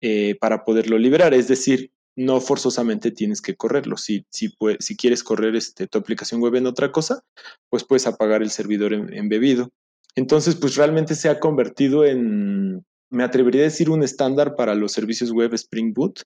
[0.00, 1.34] eh, para poderlo liberar.
[1.34, 3.96] Es decir, no forzosamente tienes que correrlo.
[3.96, 7.22] Si, si, si quieres correr este, tu aplicación web en otra cosa,
[7.70, 9.70] pues puedes apagar el servidor embebido.
[10.14, 14.92] Entonces, pues realmente se ha convertido en, me atrevería a decir, un estándar para los
[14.92, 16.22] servicios web Spring Boot.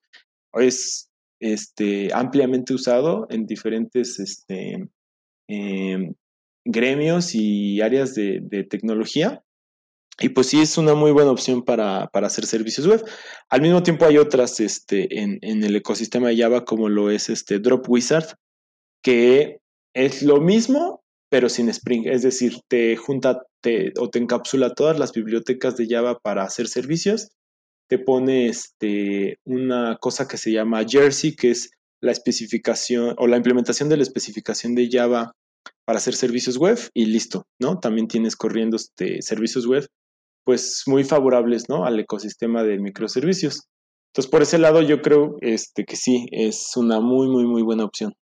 [0.54, 1.08] Es
[1.40, 4.88] este, ampliamente usado en diferentes este,
[5.48, 6.14] em,
[6.64, 9.42] gremios y áreas de, tecnología.
[10.18, 13.04] Y pues sí, es una muy buena opción para, para, hacer servicios web.
[13.50, 17.28] Al mismo tiempo hay otras este, en, en, el ecosistema de Java como lo es
[17.28, 18.34] este Drop Wizard,
[19.02, 19.58] que
[19.94, 22.06] es lo mismo, pero sin Spring.
[22.06, 26.68] Es decir, te junta te, o te encapsula todas las bibliotecas de Java para hacer
[26.68, 27.28] servicios.
[27.88, 31.70] Te pone este, una cosa que se llama Jersey, que es
[32.02, 35.32] la especificación o la implementación de la especificación de Java
[35.84, 37.78] para hacer servicios web y listo, ¿no?
[37.78, 39.86] También tienes corriendo este, servicios web
[40.44, 41.84] pues muy favorables, ¿no?
[41.84, 43.64] Al ecosistema de microservicios.
[44.12, 47.84] Entonces, por ese lado, yo creo este, que sí, es una muy, muy, muy buena
[47.84, 48.14] opción.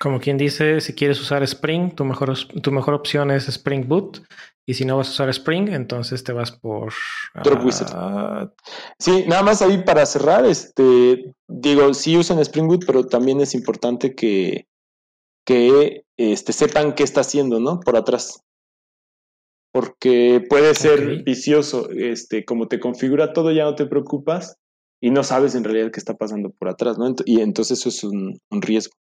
[0.00, 4.22] Como quien dice, si quieres usar Spring, tu mejor, tu mejor opción es Spring Boot.
[4.64, 6.92] Y si no vas a usar Spring, entonces te vas por
[7.34, 8.48] uh,
[8.98, 13.54] Sí, nada más ahí para cerrar, este, digo, sí usan Spring Boot, pero también es
[13.54, 14.68] importante que,
[15.44, 17.80] que este, sepan qué está haciendo, ¿no?
[17.80, 18.44] Por atrás
[19.72, 24.58] porque puede ser vicioso, este, como te configura todo ya no te preocupas
[25.00, 27.12] y no sabes en realidad qué está pasando por atrás, ¿no?
[27.24, 28.94] Y entonces eso es un, riesgo.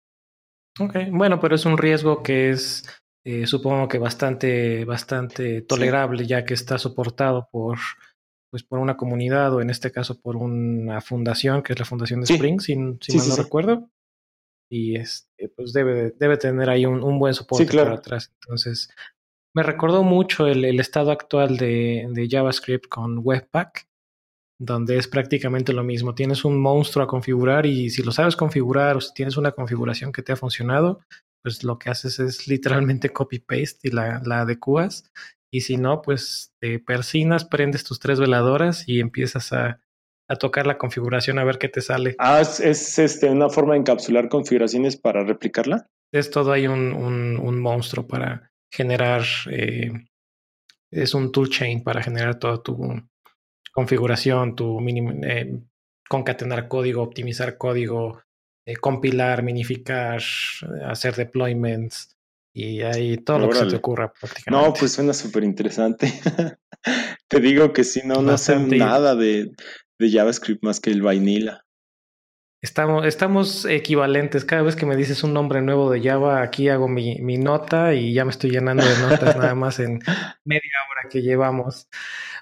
[0.79, 2.85] Ok, bueno, pero es un riesgo que es,
[3.25, 7.77] eh, supongo que bastante, bastante tolerable, ya que está soportado por,
[8.49, 12.21] pues, por una comunidad o en este caso por una fundación, que es la Fundación
[12.21, 13.89] de Spring, si, mal no recuerdo.
[14.71, 18.31] Y este, pues debe, debe tener ahí un, buen soporte por atrás.
[18.41, 18.89] Entonces,
[19.55, 23.88] me recordó mucho el, estado actual de, JavaScript con Webpack,
[24.59, 26.15] donde es prácticamente lo mismo.
[26.15, 30.11] Tienes un monstruo a configurar y si lo sabes configurar o si tienes una configuración
[30.11, 30.99] que te ha funcionado,
[31.41, 35.09] pues lo que haces es literalmente copy-paste y la, la adecuas.
[35.51, 39.79] Y si no, pues te persinas, prendes tus tres veladoras y empiezas a,
[40.39, 42.15] tocar la configuración a ver qué te sale.
[42.19, 42.59] Ah, es,
[42.99, 45.87] este, una forma de encapsular configuraciones para replicarla.
[46.13, 49.91] Es todo hay un, un monstruo para, generar, eh,
[50.91, 52.77] es un toolchain para generar toda tu
[53.79, 54.77] configuración, tu
[55.23, 55.57] eh,
[56.09, 58.21] concatenar código, optimizar código,
[58.65, 60.21] eh, compilar, minificar,
[60.85, 62.17] hacer deployments
[62.53, 64.67] y ahí todo lo que se te ocurra prácticamente.
[64.67, 66.11] No, pues suena súper interesante.
[67.29, 69.53] te digo que si no, no sé nada de,
[69.97, 71.63] de JavaScript más que el vanilla.
[72.61, 74.43] Estamos, estamos equivalentes.
[74.43, 77.93] Cada vez que me dices un nombre nuevo de Java, aquí hago mi, mi nota
[77.93, 79.99] y ya me estoy llenando de notas nada más en
[80.43, 81.87] media hora que llevamos.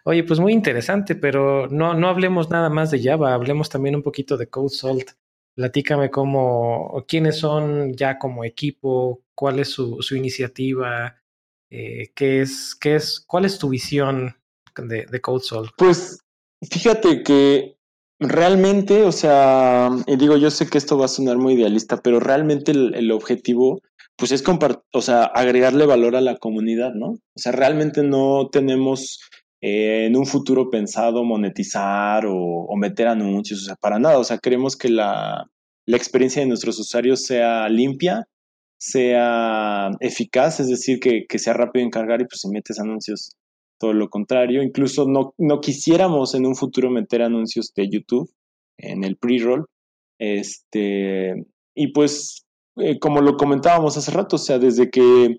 [0.03, 4.01] Oye, pues muy interesante, pero no, no hablemos nada más de Java, hablemos también un
[4.01, 5.11] poquito de CodeSalt.
[5.53, 11.21] Platícame cómo, quiénes son ya como equipo, cuál es su, su iniciativa,
[11.69, 14.35] eh, qué es, qué es, cuál es tu visión
[14.75, 15.69] de, de CodeSalt.
[15.77, 16.23] Pues
[16.61, 17.76] fíjate que
[18.19, 22.71] Realmente, o sea, digo, yo sé que esto va a sonar muy idealista, pero realmente
[22.71, 23.81] el, objetivo,
[24.15, 24.43] pues es
[24.91, 27.09] o sea, agregarle valor a la comunidad, ¿no?
[27.09, 29.19] O sea, realmente no tenemos
[29.61, 34.17] eh, en un futuro pensado monetizar o, meter anuncios, o sea, para nada.
[34.17, 35.45] O sea, queremos que la,
[35.85, 38.27] la experiencia de nuestros usuarios sea limpia,
[38.79, 43.31] sea eficaz, es decir, que, que sea rápido en cargar y pues si metes anuncios
[43.79, 44.63] todo lo contrario.
[44.63, 48.29] Incluso no, no quisiéramos en un futuro meter anuncios de YouTube
[48.77, 49.65] en el pre-roll.
[50.19, 51.33] Este,
[51.75, 52.45] y pues,
[52.77, 55.37] eh, como lo comentábamos hace rato, o sea, desde que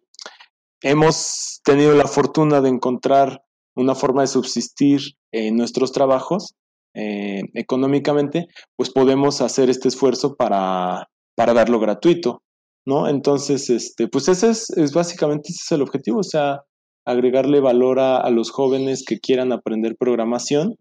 [0.83, 3.42] hemos tenido la fortuna de encontrar
[3.77, 5.01] una forma de subsistir
[5.33, 6.55] en nuestros trabajos
[6.94, 8.46] eh, económicamente,
[8.77, 12.42] pues podemos hacer este esfuerzo para, para darlo gratuito,
[12.87, 13.09] ¿no?
[13.09, 16.62] Entonces, este, pues ese es, es básicamente ese es el objetivo, o sea,
[17.11, 20.77] agregarle valor a, los jóvenes que quieran aprender programación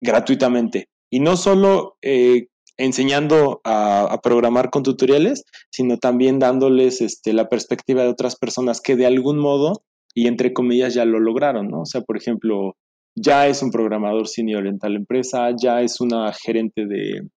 [0.00, 0.88] gratuitamente.
[1.10, 8.02] Y no solo eh, enseñando a, programar con tutoriales, sino también dándoles este, la perspectiva
[8.02, 9.82] de otras personas que de algún modo,
[10.14, 11.82] y entre comillas, ya lo lograron, ¿no?
[11.82, 12.74] O sea, por ejemplo,
[13.14, 17.28] ya es un programador senior en tal empresa, ya es una gerente de,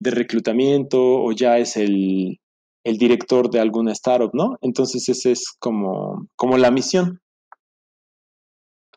[0.00, 2.38] de reclutamiento o ya es el,
[2.84, 4.56] el director de alguna startup, ¿no?
[4.60, 7.20] Entonces esa es como, como la misión.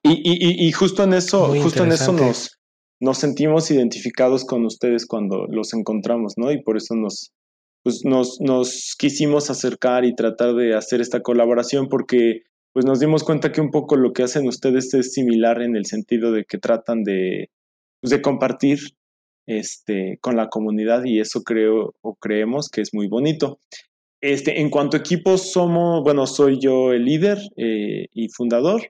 [0.04, 2.60] Y, y, y justo en eso, justo en eso nos,
[3.02, 6.52] nos sentimos identificados con ustedes cuando los encontramos, ¿no?
[6.52, 7.32] Y por eso nos,
[7.84, 13.24] pues nos, nos quisimos acercar y tratar de hacer esta colaboración porque pues nos dimos
[13.24, 16.60] cuenta que un poco lo que hacen ustedes es similar en el sentido de que
[16.60, 17.50] tratan de,
[18.02, 18.80] pues, de compartir
[19.48, 23.60] este, con la comunidad y eso creo o creemos que es muy bonito.
[24.22, 28.82] Este, en cuanto a equipos, somos, bueno, soy yo el líder eh, y fundador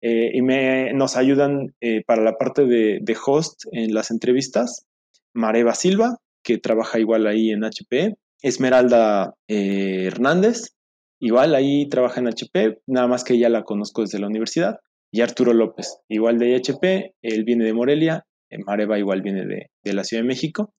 [0.00, 4.86] eh, y me, nos ayudan eh, para la parte de, de, host en las entrevistas.
[5.34, 10.74] Mareva Silva, que trabaja igual ahí en HP, Esmeralda Hernández,
[11.20, 14.78] igual ahí trabaja en HP, nada más que ella la conozco desde la universidad,
[15.12, 18.24] y Arturo López, igual de HP, él viene de Morelia,
[18.64, 20.72] Mareva igual viene de, de la Ciudad de México.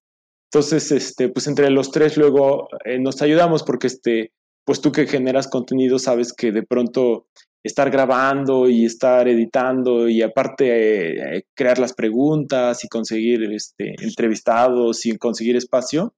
[0.52, 4.32] Entonces, este, pues entre los tres luego nos ayudamos porque este,
[4.64, 7.26] pues tú que generas contenido sabes que de pronto
[7.62, 15.04] estar grabando y estar editando y aparte eh, crear las preguntas y conseguir este, entrevistados
[15.06, 16.14] y conseguir espacio,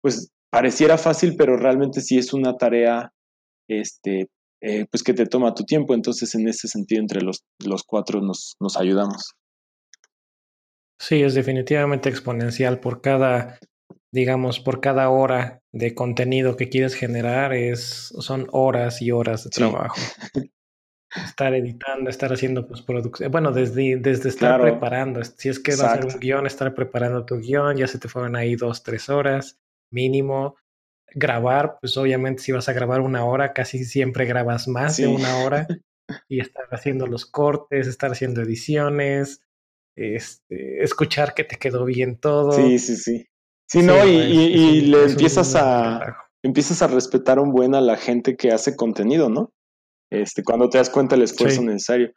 [0.00, 3.12] pues pareciera fácil, pero realmente sí es una tarea
[3.68, 4.28] este,
[4.60, 5.94] eh, pues que te toma tu tiempo.
[5.94, 9.34] Entonces, en ese sentido, entre los, los cuatro nos, nos ayudamos.
[10.98, 13.58] Sí, es definitivamente exponencial por cada,
[14.10, 19.50] digamos, por cada hora de contenido que quieres generar, es, son horas y horas de
[19.50, 19.94] trabajo.
[21.14, 23.30] estar editando, estar haciendo postproducción.
[23.30, 25.22] Bueno, desde, desde estar preparando.
[25.24, 28.08] Si es que vas a hacer un guion, estar preparando tu guion, ya se te
[28.08, 29.58] fueron ahí dos, tres horas
[29.90, 30.56] mínimo.
[31.14, 35.36] Grabar, pues obviamente si vas a grabar una hora, casi siempre grabas más de una
[35.38, 35.66] hora.
[36.26, 39.42] Y estar haciendo los cortes, estar haciendo ediciones,
[39.94, 42.52] este, escuchar que te quedó bien todo.
[42.52, 43.26] Sí, sí, sí.
[43.66, 48.38] Sí, no, y, y, le empiezas a empiezas a respetar un buen a la gente
[48.38, 49.52] que hace contenido, ¿no?
[50.10, 52.12] Este, cuando te das cuenta del esfuerzo necesario.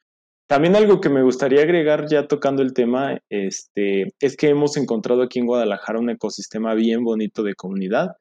[0.47, 5.21] También algo que me gustaría agregar ya tocando el tema, este, es que hemos encontrado
[5.21, 8.17] aquí en Guadalajara un ecosistema bien bonito de comunidad.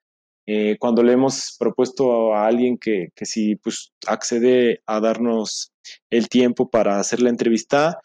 [0.47, 5.73] Eh, cuando le hemos propuesto a alguien que, que si pues, accede a darnos
[6.11, 8.01] el tiempo para hacer la entrevista,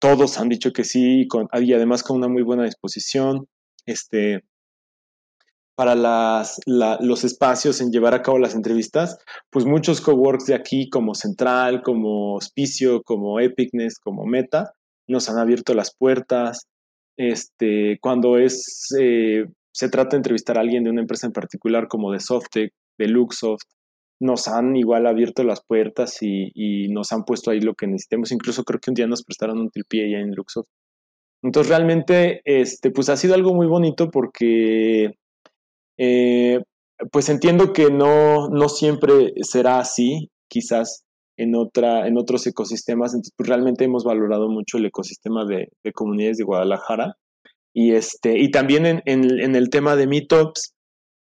[0.00, 3.46] todos han dicho que sí, con, y además con una muy buena disposición.
[3.86, 4.42] Este,
[5.80, 9.16] para las, los espacios en llevar a cabo las entrevistas,
[9.48, 14.74] pues muchos coworks de aquí, como Central, como Hospicio, como Epicness, como Meta,
[15.08, 16.68] nos han abierto las puertas.
[17.16, 21.88] Este, cuando es, eh, se trata de entrevistar a alguien de una empresa en particular,
[21.88, 23.64] como de Softec, de Luxoft,
[24.20, 28.32] nos han igual abierto las puertas y, nos han puesto ahí lo que necesitemos.
[28.32, 30.68] Incluso creo que un día nos prestaron un tripié allá en Luxoft.
[31.42, 35.14] Entonces realmente, este, pues ha sido algo muy bonito porque
[36.02, 36.62] eh,
[37.12, 41.04] pues entiendo que no, no siempre será así, quizás
[41.36, 46.38] en, otra, en otros ecosistemas, entonces pues realmente hemos valorado mucho el ecosistema de, comunidades
[46.38, 47.16] de Guadalajara.
[47.74, 50.72] Y, este, y también en, en, el tema de meetups,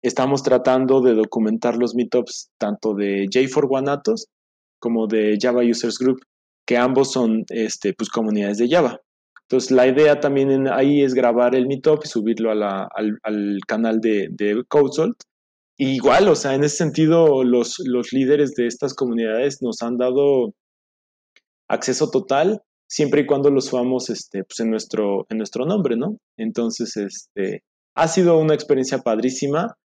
[0.02, 4.28] estamos tratando de documentar los meetups tanto de J4 Guanatos
[4.80, 6.22] como de Java Users Group,
[6.66, 9.02] que ambos son este, pues, comunidades de Java.
[9.50, 14.64] Entonces, la idea también ahí es grabar el meetup y subirlo al, canal de, de
[15.78, 20.54] igual, o sea, en ese sentido, los, los líderes de estas comunidades nos han dado
[21.68, 26.18] acceso total siempre y cuando los subamos este, pues en, nuestro, en nuestro nombre, ¿no?
[26.38, 27.64] Entonces, este,
[27.96, 29.78] ha sido una experiencia padrísima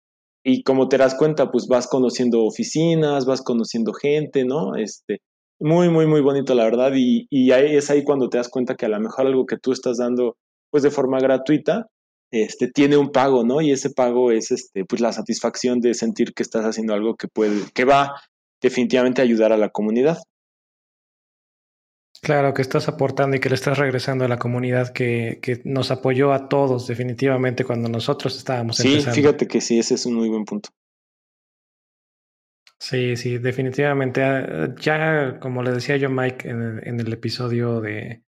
[0.43, 4.75] y como te das cuenta, pues vas conociendo oficinas, vas conociendo gente, ¿no?
[4.75, 5.21] Este,
[5.63, 6.91] muy, muy, muy bonito, la verdad.
[6.93, 9.57] Y, y ahí es ahí cuando te das cuenta que a lo mejor algo que
[9.57, 10.35] tú estás dando,
[10.69, 11.87] pues de forma gratuita,
[12.31, 13.61] este, tiene un pago, ¿no?
[13.61, 17.27] Y ese pago es, este, pues la satisfacción de sentir que estás haciendo algo que
[17.29, 18.19] puede, que va
[18.61, 20.17] definitivamente a ayudar a la comunidad.
[22.21, 25.91] Claro, que estás aportando y que le estás regresando a la comunidad que, que nos
[25.91, 29.15] apoyó a todos definitivamente cuando nosotros estábamos sí, empezando.
[29.15, 30.69] Sí, fíjate que sí, ese es un muy buen punto.
[32.83, 34.21] Sí, sí, definitivamente.
[34.23, 38.23] Ah, ya, como le decía yo Mike en el, episodio de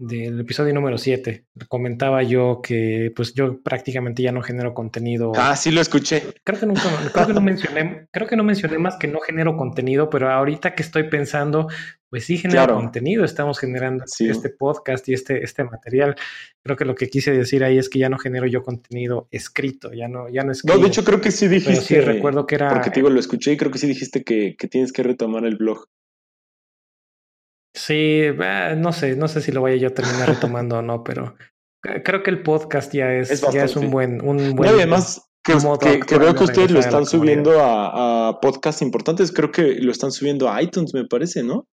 [0.00, 5.32] del episodio número 7, comentaba yo que pues yo prácticamente ya no genero contenido.
[5.36, 6.22] Ah, sí lo escuché.
[6.42, 9.58] Creo que nunca, creo que no mencioné, creo que no mencioné más que no genero
[9.58, 11.68] contenido, pero ahorita que estoy pensando,
[12.08, 16.16] pues sí genera contenido, estamos generando este podcast y este, este material.
[16.62, 19.92] Creo que lo que quise decir ahí es que ya no genero yo contenido escrito,
[19.92, 20.76] ya no, ya no escribo.
[20.76, 21.82] No, de hecho creo que sí dijiste.
[21.82, 22.70] sí recuerdo que era.
[22.70, 25.44] Porque te digo, lo escuché y creo que sí dijiste que, que tienes que retomar
[25.44, 25.88] el blog.
[27.80, 31.02] Sí, eh, no sé, no sé si lo voy a yo terminar retomando o no,
[31.02, 31.34] pero
[32.04, 34.68] creo que el podcast ya es, ya es un buen, un buen.
[34.68, 39.76] además, Que, que, veo que ustedes lo están subiendo a, a podcasts importantes, creo que
[39.76, 41.66] lo están subiendo a iTunes, me parece, ¿no?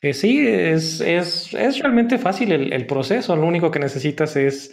[0.00, 3.36] Eh, sí, es, es, es, realmente fácil el, el, proceso.
[3.36, 4.70] Lo único que necesitas es,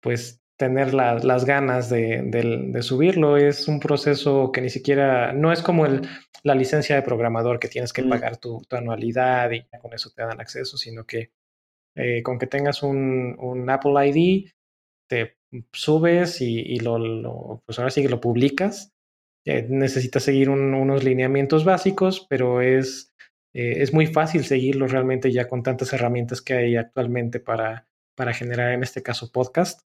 [0.00, 3.36] pues, tener la, las ganas de, de, de, subirlo.
[3.36, 6.06] Es un proceso que ni siquiera, no es como el,
[6.42, 8.08] la licencia de programador que tienes que mm.
[8.08, 11.32] pagar tu, tu, anualidad y con eso te dan acceso, sino que
[11.94, 14.50] eh, con que tengas un, un, Apple ID,
[15.08, 15.38] te
[15.72, 18.92] subes y, y lo, lo, pues ahora sí que lo publicas.
[19.46, 23.14] Eh, necesitas seguir un, unos lineamientos básicos, pero es
[23.54, 28.32] eh, es muy fácil seguirlo realmente ya con tantas herramientas que hay actualmente para, para
[28.34, 29.82] generar, en este caso, podcast.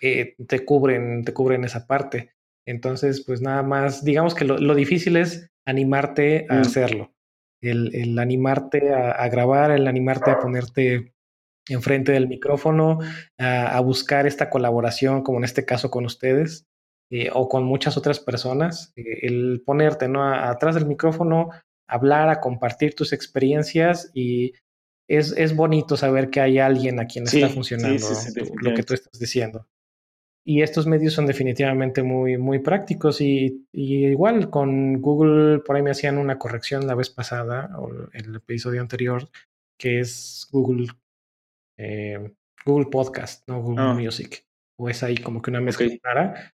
[0.00, 2.32] Eh, te, cubren, te cubren esa parte.
[2.66, 6.60] Entonces, pues nada más, digamos que lo, lo difícil es animarte a mm.
[6.60, 7.12] hacerlo.
[7.62, 11.14] El, el animarte a, a, grabar, el animarte a ponerte
[11.68, 12.98] enfrente del micrófono,
[13.38, 16.66] a, a buscar esta colaboración, como en este caso con ustedes,
[17.08, 20.24] eh, o con muchas otras personas, eh, el ponerte ¿no?
[20.28, 21.50] atrás del micrófono,
[21.88, 24.54] hablar, a compartir tus experiencias y
[25.08, 28.74] es, es bonito saber que hay alguien a quien sí, está funcionando sí, sí, lo
[28.74, 29.68] que tú estás diciendo.
[30.48, 35.82] Y estos medios son definitivamente muy, muy prácticos y, y, igual con Google, por ahí
[35.82, 39.28] me hacían una corrección la vez pasada, o el episodio anterior,
[39.76, 40.86] que es Google,
[41.76, 42.32] eh,
[42.64, 43.94] Google Podcast, no Google oh.
[43.94, 44.46] Music.
[44.78, 46.00] O es ahí como que una mezcla okay.
[46.00, 46.54] rara.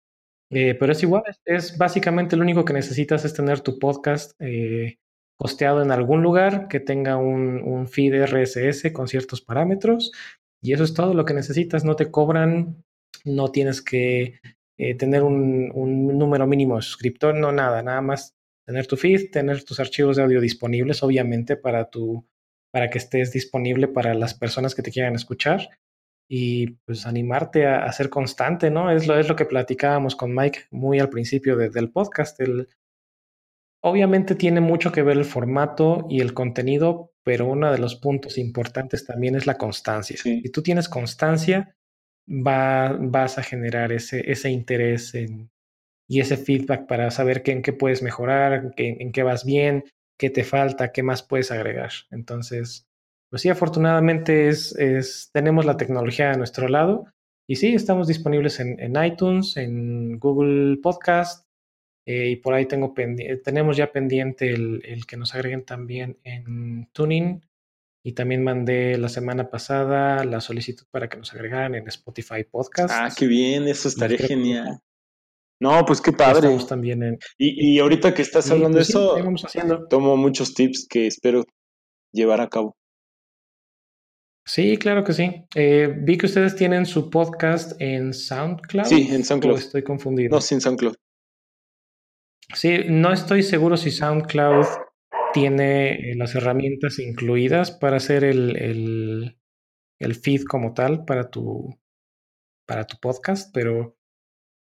[0.51, 4.33] Eh, pero es igual, es, es, básicamente lo único que necesitas es tener tu podcast
[4.41, 4.99] eh,
[5.39, 10.13] hosteado en algún lugar que tenga un, un, feed RSS con ciertos parámetros
[10.63, 11.85] y eso es todo lo que necesitas.
[11.85, 12.85] No te cobran,
[13.27, 14.41] no tienes que
[14.79, 18.35] eh, tener un, un, número mínimo de suscriptor, no nada, nada más
[18.67, 22.27] tener tu feed, tener tus archivos de audio disponibles, obviamente, para, tu,
[22.73, 25.69] para que estés disponible para las personas que te quieran escuchar
[26.29, 28.91] y pues animarte a, a, ser constante, ¿no?
[28.91, 32.69] Es lo, es lo que platicábamos con Mike muy al principio de, del podcast, el,
[33.87, 38.37] Obviamente tiene mucho que ver el formato y el contenido, pero uno de los puntos
[38.37, 40.17] importantes también es la constancia.
[40.17, 40.41] Sí.
[40.43, 41.76] Si tú tienes constancia,
[42.29, 45.51] va, vas a generar ese, ese interés en,
[46.09, 49.85] y ese feedback para saber que, en qué puedes mejorar, que, en qué vas bien,
[50.19, 51.91] qué te falta, qué más puedes agregar.
[52.11, 52.87] Entonces,
[53.31, 57.07] pues sí, afortunadamente es, es, tenemos la tecnología a nuestro lado
[57.49, 61.47] y sí, estamos disponibles en, en iTunes, en Google Podcast,
[62.07, 62.95] eh, y por ahí tengo
[63.43, 67.43] tenemos ya pendiente el, el, que nos agreguen también en Tuning.
[68.07, 72.95] Y también mandé la semana pasada la solicitud para que nos agregaran en Spotify Podcast.
[72.97, 74.79] Ah, qué bien, eso estaría genial.
[75.61, 76.47] No, pues qué padre.
[76.47, 77.19] Estamos también en...
[77.37, 81.43] y, y ahorita que estás hablando pues, de eso, tomo muchos tips que espero
[82.13, 82.77] llevar a cabo.
[84.47, 85.45] Sí, claro que sí.
[85.57, 88.87] Eh, vi que ustedes tienen su podcast en SoundCloud.
[88.87, 89.59] Sí, en SoundCloud.
[89.59, 90.37] estoy confundido.
[90.37, 90.95] No, sin SoundCloud.
[92.55, 94.65] Sí, no estoy seguro si SoundCloud
[95.37, 99.39] tiene las herramientas incluidas para hacer el, el,
[100.01, 101.79] el feed como tal para tu,
[102.67, 103.99] para tu podcast, pero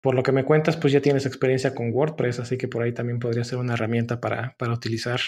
[0.03, 2.93] por lo que me cuentas, pues ya tienes experiencia con WordPress, así que por ahí
[2.93, 5.19] también podría ser una herramienta para, para utilizar.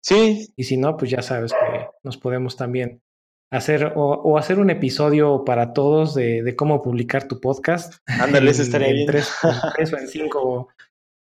[0.00, 0.52] Sí.
[0.54, 3.02] Y si no, pues ya sabes que nos podemos también
[3.50, 7.94] hacer o, o hacer un episodio para todos de, de, cómo publicar tu podcast.
[8.06, 9.06] Ándale, eso estaría en bien.
[9.08, 10.68] Tres, en tres o en cinco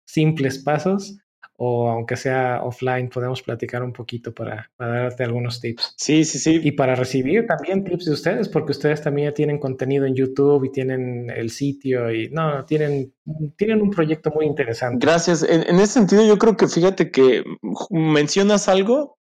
[0.07, 1.22] simples pasos
[1.57, 5.93] o aunque sea offline, podemos platicar un poquito para, para, darte algunos tips.
[5.97, 6.59] Sí, sí, sí.
[6.63, 10.65] Y para recibir también tips de ustedes, porque ustedes también ya tienen contenido en YouTube
[10.65, 13.13] y tienen el sitio y no, tienen,
[13.55, 15.05] tienen un proyecto muy interesante.
[15.05, 15.43] Gracias.
[15.43, 17.43] En, en ese sentido, yo creo que fíjate que
[17.89, 19.17] mencionas algo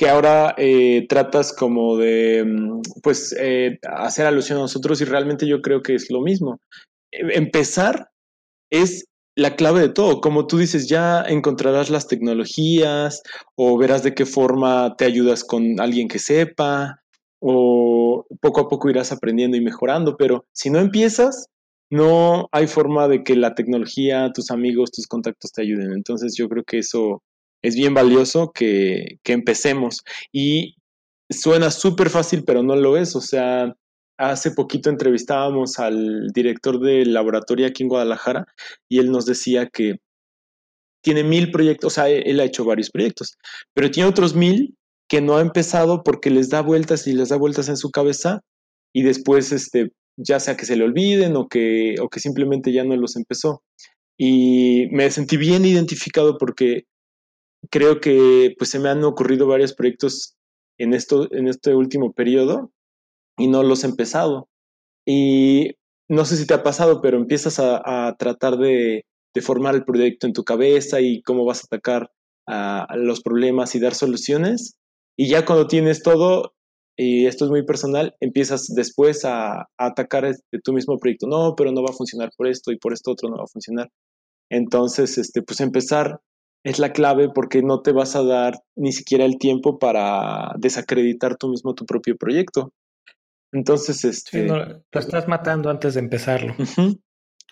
[0.00, 2.46] que ahora eh, tratas como de,
[3.02, 6.58] pues, eh, hacer alusión a nosotros y realmente yo creo que es lo mismo.
[7.12, 8.08] Empezar
[8.70, 9.04] es
[9.40, 10.20] la clave de todo.
[10.20, 13.22] Como tú dices, ya encontrarás las tecnologías
[13.54, 17.00] o verás de qué forma te ayudas con alguien que sepa
[17.40, 21.46] o poco a poco irás aprendiendo y mejorando, pero si no empiezas,
[21.90, 25.92] no hay forma de que la tecnología, tus amigos, tus contactos te ayuden.
[25.92, 27.22] Entonces yo creo que eso
[27.62, 30.02] es bien valioso que, que empecemos.
[30.32, 30.74] Y
[31.30, 33.16] suena súper fácil, pero no lo es.
[33.16, 33.74] O sea,
[34.20, 38.44] hace poquito entrevistábamos al director del laboratorio aquí en Guadalajara
[38.88, 39.96] y él nos decía que
[41.02, 43.38] tiene mil proyectos, o sea, él ha hecho varios proyectos,
[43.74, 44.76] pero tiene otros mil
[45.08, 48.42] que no ha empezado porque les da vueltas y les da vueltas en su cabeza
[48.92, 52.84] y después, este, ya sea que se le olviden o que, o que simplemente ya
[52.84, 53.62] no los empezó.
[54.18, 56.84] Y me sentí bien identificado porque
[57.70, 60.36] creo que pues se me han ocurrido varios proyectos
[60.78, 62.70] en, esto, en este último periodo
[63.40, 64.48] y no los he empezado.
[65.06, 65.72] Y
[66.08, 69.04] no sé si te ha pasado, pero empiezas a, tratar de,
[69.42, 72.10] formar el proyecto en tu cabeza y cómo vas a atacar
[72.96, 74.76] los problemas y dar soluciones.
[75.16, 76.54] Y ya cuando tienes todo,
[76.96, 81.26] y esto es muy personal, empiezas después a, atacar este, tu mismo proyecto.
[81.26, 83.52] No, pero no va a funcionar por esto y por esto otro no va a
[83.52, 83.88] funcionar.
[84.50, 86.20] Entonces, este, pues empezar
[86.64, 91.36] es la clave porque no te vas a dar ni siquiera el tiempo para desacreditar
[91.36, 92.72] tú mismo tu propio proyecto.
[93.52, 94.46] Entonces, este...
[94.46, 96.54] lo estás matando antes de empezarlo.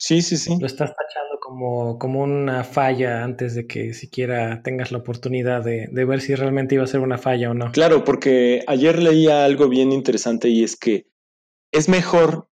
[0.01, 0.57] Sí, sí, sí.
[0.61, 5.89] Lo estás tachando como, como una falla antes de que siquiera tengas la oportunidad de,
[5.91, 7.73] de ver si realmente iba a ser una falla o no.
[7.73, 11.07] Claro, porque ayer leía algo bien interesante y es que
[11.73, 12.49] es mejor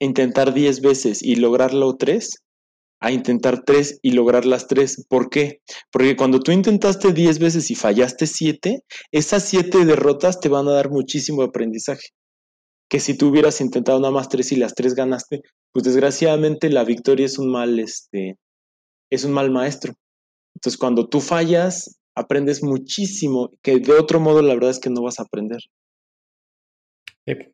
[0.00, 2.42] intentar 10 veces y lograrlo 3
[3.00, 5.06] a intentar tres y lograr las tres.
[5.08, 5.60] ¿Por qué?
[5.92, 10.72] Porque cuando tú intentaste diez veces y fallaste siete, esas siete derrotas te van a
[10.72, 12.08] dar muchísimo aprendizaje.
[12.88, 16.84] Que si tú hubieras intentado nada más tres y las tres ganaste, pues desgraciadamente la
[16.84, 18.36] victoria es un mal, este,
[19.10, 19.94] es un mal maestro.
[20.54, 25.02] Entonces cuando tú fallas, aprendes muchísimo, que de otro modo la verdad es que no
[25.02, 25.60] vas a aprender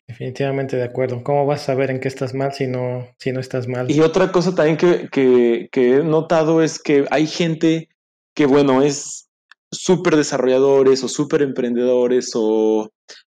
[0.07, 1.23] definitivamente de acuerdo.
[1.25, 3.91] ¿Cómo vas a saber en qué estás mal si no, si no estás mal?
[3.91, 7.89] Y otra cosa también que, que, que he notado es que hay gente
[8.35, 9.29] que, bueno, es
[9.71, 12.91] súper desarrolladores o súper emprendedores o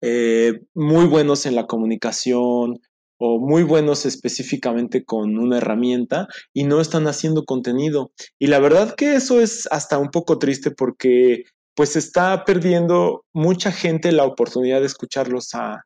[0.07, 2.79] eh, muy buenos en la comunicación
[3.17, 8.11] o muy buenos específicamente con una herramienta y no están haciendo contenido.
[8.37, 13.71] Y la verdad que eso es hasta un poco triste porque pues está perdiendo mucha
[13.71, 15.85] gente la oportunidad de escucharlos a,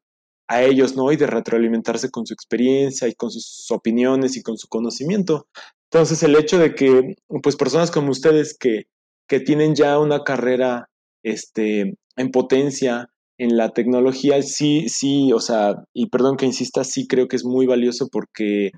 [0.49, 1.13] a ellos, ¿no?
[1.13, 5.47] Y de retroalimentarse con su experiencia y con sus opiniones y con su conocimiento.
[5.89, 8.84] Entonces, el hecho de que, pues, personas como ustedes que,
[9.30, 10.89] que tienen ya una carrera
[11.24, 13.09] este, en potencia
[13.39, 17.45] en la tecnología, sí, sí, o sea, y perdón que insista, sí creo que es
[17.45, 18.71] muy valioso porque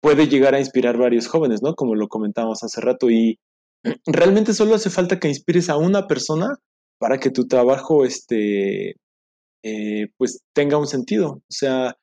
[0.00, 1.74] puede llegar a inspirar varios jóvenes, ¿no?
[1.74, 3.38] Como lo comentábamos hace rato, y
[4.06, 6.56] realmente solo hace falta que inspires a una persona
[6.98, 8.94] para que tu trabajo este,
[9.64, 11.30] eh, pues tenga un sentido.
[11.30, 11.96] O sea,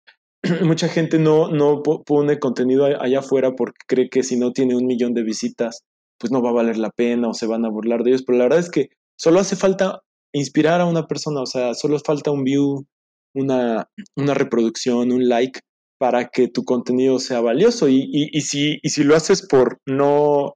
[0.61, 4.85] mucha gente no, no pone contenido allá afuera porque cree que si no tiene un
[4.85, 5.83] millón de visitas,
[6.19, 8.23] pues no va a valer la pena o se van a burlar de ellos.
[8.23, 10.01] Pero la verdad es que solo hace falta
[10.33, 12.85] inspirar a una persona, o sea, solo falta un view,
[13.33, 15.61] una, una reproducción, un like
[15.99, 17.87] para que tu contenido sea valioso.
[17.87, 20.53] Y, y, si, y si lo haces por no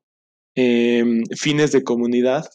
[0.55, 2.45] em, fines de comunidad,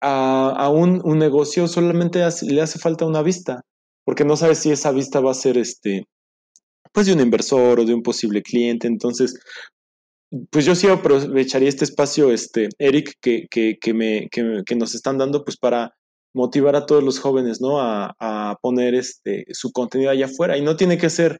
[0.00, 3.62] a, un, negocio solamente le hace falta una vista,
[4.04, 6.04] porque no sabes si esa vista va a ser este,
[6.92, 8.86] pues de un inversor o de un posible cliente.
[8.86, 9.38] Entonces,
[10.50, 15.44] pues yo sí aprovecharía este espacio, este, Eric, que, que, me, que, nos están dando,
[15.44, 15.94] pues para
[16.36, 17.80] motivar a todos los jóvenes, ¿no?
[17.80, 20.58] A, a, poner este, su contenido allá afuera.
[20.58, 21.38] Y no tiene que ser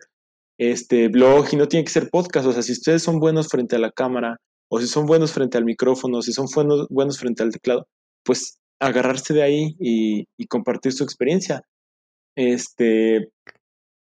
[0.58, 2.46] este blog y no tiene que ser podcast.
[2.46, 4.38] O sea, si ustedes son buenos frente a la cámara,
[4.70, 7.86] o si son buenos frente al micrófono, o si son buenos, buenos frente al teclado,
[8.24, 11.62] pues agarrarse de ahí y, compartir su experiencia.
[12.34, 13.28] Este,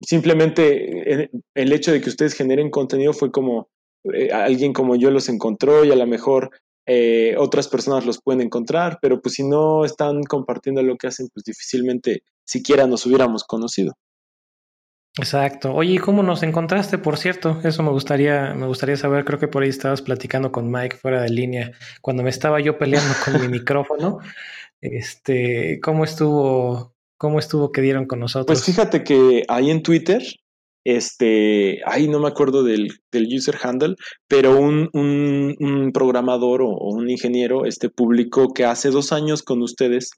[0.01, 3.67] simplemente el, hecho de que ustedes generen contenido fue como
[4.13, 6.51] eh, alguien como yo los encontró y a lo mejor
[6.87, 11.27] eh, otras personas los pueden encontrar, pero pues si no están compartiendo lo que hacen,
[11.33, 13.93] pues difícilmente siquiera nos hubiéramos conocido.
[15.17, 15.73] Exacto.
[15.73, 16.97] Oye, ¿cómo nos encontraste?
[16.97, 19.25] Por cierto, eso me gustaría, me gustaría saber.
[19.25, 21.71] Creo que por ahí estabas platicando con Mike fuera de línea
[22.01, 24.19] cuando me estaba yo peleando con mi micrófono.
[24.79, 26.95] Este, ¿cómo estuvo?
[27.17, 28.45] ¿Cómo estuvo que dieron con nosotros?
[28.45, 30.21] Pues fíjate que ahí en Twitter,
[30.87, 33.95] este, ahí no me acuerdo del, del user handle,
[34.29, 40.11] pero un, un, programador o, un ingeniero, este, publicó que hace dos años con ustedes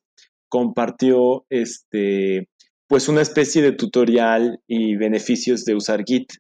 [0.48, 2.50] compartió, este,
[2.88, 6.34] pues una especie de tutorial y beneficios de usar Git.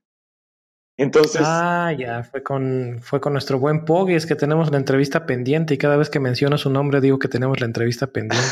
[0.95, 1.41] Entonces.
[1.43, 5.73] Ah, ya, fue con, fue con nuestro buen Pog, es que tenemos la entrevista pendiente
[5.73, 8.45] y cada vez que menciono su nombre digo que tenemos la entrevista pendiente.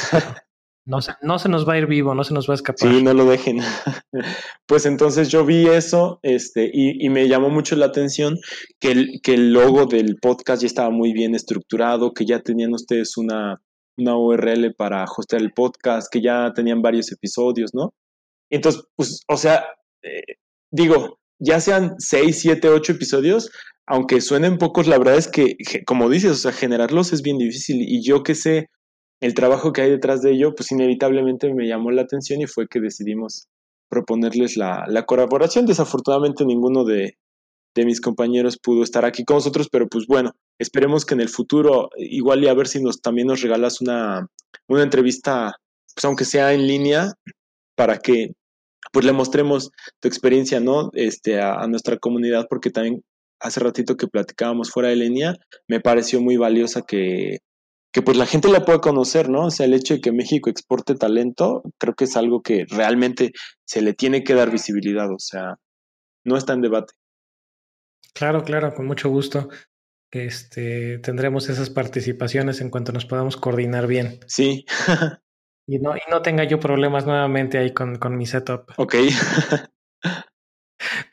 [0.87, 2.89] No, se, no se nos va a ir vivo, no se nos va a escapar.
[2.89, 3.59] Sí, no lo dejen.
[4.65, 8.37] pues entonces yo vi eso este, y, y, me llamó mucho la atención
[8.79, 12.73] que el, que el logo del podcast ya estaba muy bien estructurado, que ya tenían
[12.73, 13.61] ustedes una,
[13.97, 17.93] una URL para hostear el podcast, que ya tenían varios episodios, ¿no?
[18.49, 19.65] Entonces, pues, o sea,
[20.03, 20.37] eh,
[20.71, 23.51] digo, ya sean 6, 7, 8 episodios,
[23.85, 27.81] aunque suenen pocos, la verdad es que, como dices, o sea, generarlos es bien difícil.
[27.81, 28.69] Y yo que sé
[29.21, 32.67] el trabajo que hay detrás de ello, pues inevitablemente me llamó la atención y fue
[32.67, 33.47] que decidimos
[33.89, 35.65] proponerles la, la colaboración.
[35.65, 37.17] Desafortunadamente ninguno de,
[37.77, 41.29] de mis compañeros pudo estar aquí con nosotros, pero pues bueno, esperemos que en el
[41.29, 44.27] futuro, igual y a ver si nos también nos regalas una,
[44.67, 45.55] una entrevista,
[45.93, 47.13] pues aunque sea en línea,
[47.75, 48.33] para que
[48.91, 50.89] pues le mostremos tu experiencia, ¿no?
[50.93, 53.03] Este, a, nuestra comunidad, porque también
[53.39, 55.35] hace ratito que platicábamos fuera de línea,
[55.67, 57.39] me pareció muy valiosa que,
[57.97, 59.45] que pues la gente la pueda conocer, ¿no?
[59.45, 63.31] O sea, el hecho de que México exporte talento, creo que es algo que realmente
[63.65, 65.55] se le tiene que dar visibilidad, o sea,
[66.23, 66.93] no está en debate.
[68.13, 69.49] Claro, claro, con mucho gusto.
[70.11, 74.19] Este, tendremos esas participaciones en cuanto nos podamos coordinar bien.
[74.27, 74.67] Sí.
[75.67, 78.73] y, no, y no tenga yo problemas nuevamente ahí con, con mi setup.
[78.77, 78.93] Ok.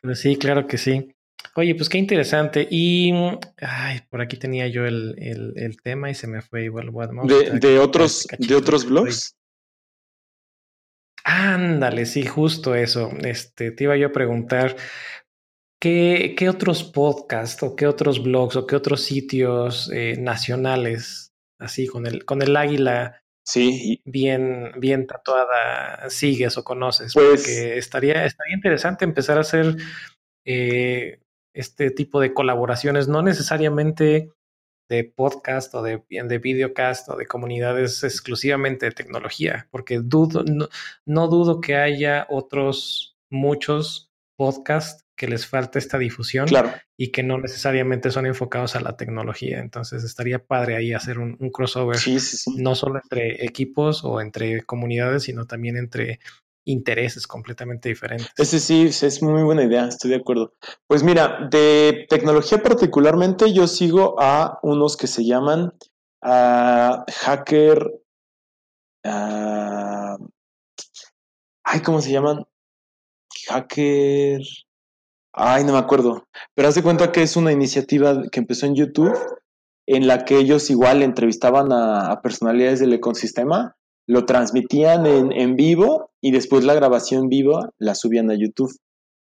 [0.03, 1.16] Pero sí, claro que sí.
[1.57, 2.66] Oye, pues qué interesante.
[2.68, 3.12] Y
[3.59, 6.90] ay, por aquí tenía yo el, el, tema y se me fue igual.
[7.24, 9.36] De, de otros, de otros blogs.
[11.24, 13.11] Ándale, sí, justo eso.
[13.22, 14.76] Este, te iba yo a preguntar
[15.80, 21.86] qué, qué otros podcasts o qué otros blogs o qué otros sitios eh, nacionales, así
[21.86, 24.02] con el, con el águila sí.
[24.05, 27.14] bien, bien tatuada, sigues o conoces.
[27.14, 29.76] Pues, porque estaría, estaría interesante empezar a hacer
[30.44, 31.20] eh,
[31.55, 34.30] este tipo de colaboraciones, no necesariamente
[34.88, 40.44] de podcast o de, de videocast o de comunidades exclusivamente de tecnología, porque dudo,
[41.07, 46.48] no, dudo que haya otros muchos podcasts que les falta esta difusión
[46.98, 49.61] y que no necesariamente son enfocados a la tecnología.
[49.61, 51.98] Entonces estaría padre ahí hacer un, crossover,
[52.57, 56.18] no solo entre equipos o entre comunidades, sino también entre
[56.65, 58.31] intereses completamente diferentes.
[58.37, 60.55] Ese sí, es muy buena idea, estoy de acuerdo.
[60.87, 65.73] Pues mira, de tecnología particularmente yo sigo a unos que se llaman
[66.23, 68.01] uh, Hacker...
[69.07, 70.29] Uh,
[71.65, 72.45] ay, ¿cómo se llaman?
[73.49, 74.41] Hacker...
[75.37, 76.29] Ay, no me acuerdo.
[76.55, 79.19] Pero haz de cuenta que es una iniciativa que empezó en YouTube
[79.87, 86.11] en la que ellos igual entrevistaban a personalidades del ecosistema lo transmitían en, en, vivo
[86.25, 88.75] y después la grabación viva la subían a YouTube.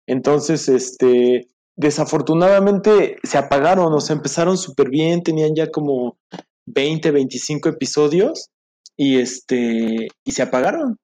[0.07, 6.18] Entonces, este, desafortunadamente se apagaron, o sea, empezaron súper bien, tenían ya como
[6.66, 8.51] 20, 25 episodios
[8.99, 10.99] y este, y se apagaron.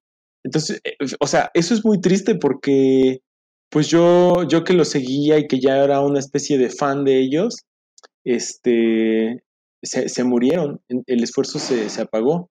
[0.45, 3.20] Entonces, eh, o sea, eso es muy triste porque,
[3.70, 7.20] pues yo, yo que lo seguía y que ya era una especie de fan de
[7.20, 7.57] ellos,
[8.26, 9.45] este,
[9.83, 12.51] se, se murieron, el esfuerzo se, se apagó.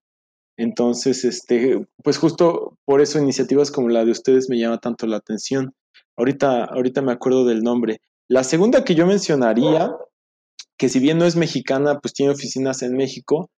[0.60, 5.16] Entonces, este, pues justo por eso iniciativas como la de ustedes me llama tanto la
[5.16, 5.74] atención.
[6.18, 8.01] Ahorita, ahorita me acuerdo del nombre.
[8.28, 9.89] La segunda que yo mencionaría,
[10.78, 13.49] que si bien no es mexicana, pues tiene oficinas en México,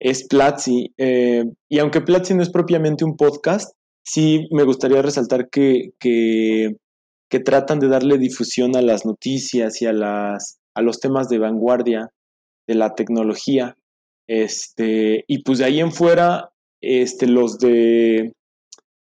[0.00, 0.94] es Platzi.
[0.96, 6.76] Eh, y aunque Platzi no es propiamente un podcast, sí me gustaría resaltar que, que,
[7.28, 11.38] que, tratan de darle difusión a las noticias y a, las, a los temas de
[11.38, 12.08] vanguardia
[12.66, 13.76] de la tecnología.
[14.26, 16.50] Este, y pues de ahí en fuera,
[16.80, 18.32] este, los de,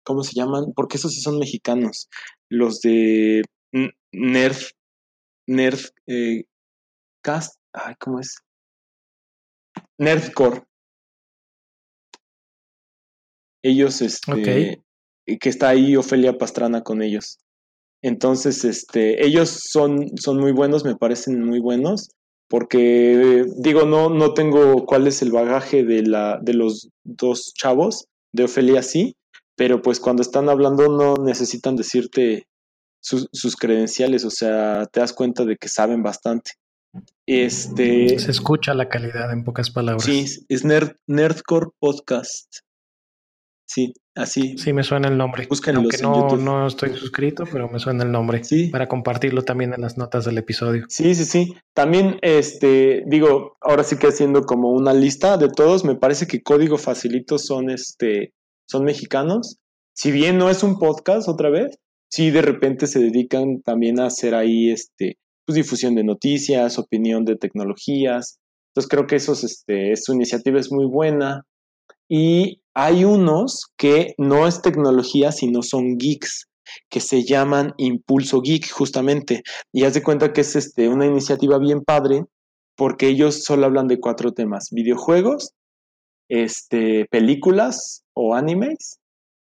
[0.04, 0.74] ¿cómo se llaman?
[0.76, 2.10] Porque esos sí son mexicanos.
[2.50, 3.44] Los de
[4.12, 4.58] Nerd,
[5.48, 6.46] Nerd, eh,
[7.22, 8.38] Cast, ay, ¿cómo es?
[9.98, 10.64] Nerdcore.
[13.62, 14.82] Ellos, este,
[15.26, 17.40] que está ahí Ofelia Pastrana con ellos.
[18.02, 22.10] Entonces, este, ellos son, son muy buenos, me parecen muy buenos
[22.50, 28.08] porque digo, no, no tengo cuál es el bagaje de, la, de los dos chavos,
[28.34, 29.16] de Ofelia sí,
[29.56, 32.48] pero pues cuando están hablando no necesitan decirte
[33.02, 36.52] sus, credenciales, o sea, te das cuenta de que saben bastante.
[37.28, 40.04] Este, Se escucha la calidad en pocas palabras.
[40.04, 42.48] Sí, es Nerd, Nerdcore Podcast.
[43.68, 44.58] Sí, así.
[44.58, 45.48] Sí, me suena el nombre.
[45.76, 48.44] Aunque no, no estoy suscrito, pero me suena el nombre.
[48.44, 48.68] Sí.
[48.68, 50.86] Para compartirlo también en las notas del episodio.
[50.90, 51.56] Sí, sí, sí.
[51.74, 56.44] También, este, digo, ahora sí que haciendo como una lista de todos, me parece que
[56.44, 58.34] Código Facilito son, este,
[58.68, 59.58] son mexicanos.
[59.94, 61.78] Si bien no es un podcast otra vez,
[62.10, 67.26] sí de repente se dedican también a hacer ahí, este, pues difusión de noticias, opinión
[67.26, 68.40] de tecnologías.
[68.70, 71.46] Entonces creo que esos, este, su iniciativa es muy buena.
[72.08, 76.48] Y hay unos que no es tecnología, sino son geeks,
[76.90, 79.44] que se llaman Impulso Geek, justamente.
[79.74, 82.26] Y haz de cuenta que es este, una iniciativa bien padre,
[82.76, 85.54] porque ellos solo hablan de cuatro temas: videojuegos,
[86.30, 89.00] este, películas o animes,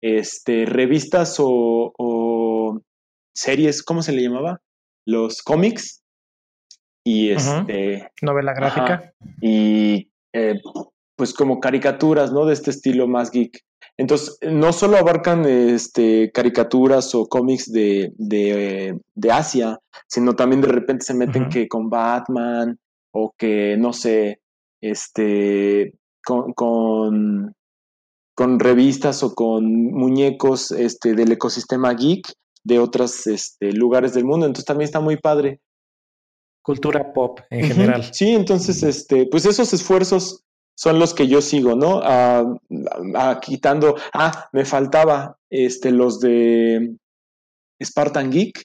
[0.01, 2.79] este, revistas o,
[3.35, 4.61] series, ¿cómo se le llamaba?
[5.05, 6.01] Los cómics.
[7.03, 8.11] Y este.
[8.21, 9.13] Novela gráfica.
[9.41, 10.55] y eh,
[11.17, 12.45] pues como caricaturas, ¿no?
[12.45, 13.59] De este estilo más geek.
[13.97, 20.67] Entonces, no solo abarcan este, caricaturas o cómics de, de, de Asia, sino también de
[20.67, 22.77] repente se meten que con Batman
[23.11, 24.39] o que, no sé,
[24.81, 27.55] este, con, con,
[28.35, 32.31] con revistas o con muñecos este, del ecosistema geek
[32.63, 34.45] de otros este, lugares del mundo.
[34.45, 35.59] Entonces también está muy padre.
[36.61, 38.03] Cultura pop en general.
[38.13, 40.43] Sí, entonces, este, pues esos esfuerzos
[40.77, 42.01] son los que yo sigo, ¿no?
[42.03, 42.45] Ah,
[43.15, 46.95] ah, quitando, ah, me faltaba este, los de
[47.83, 48.61] Spartan Geek.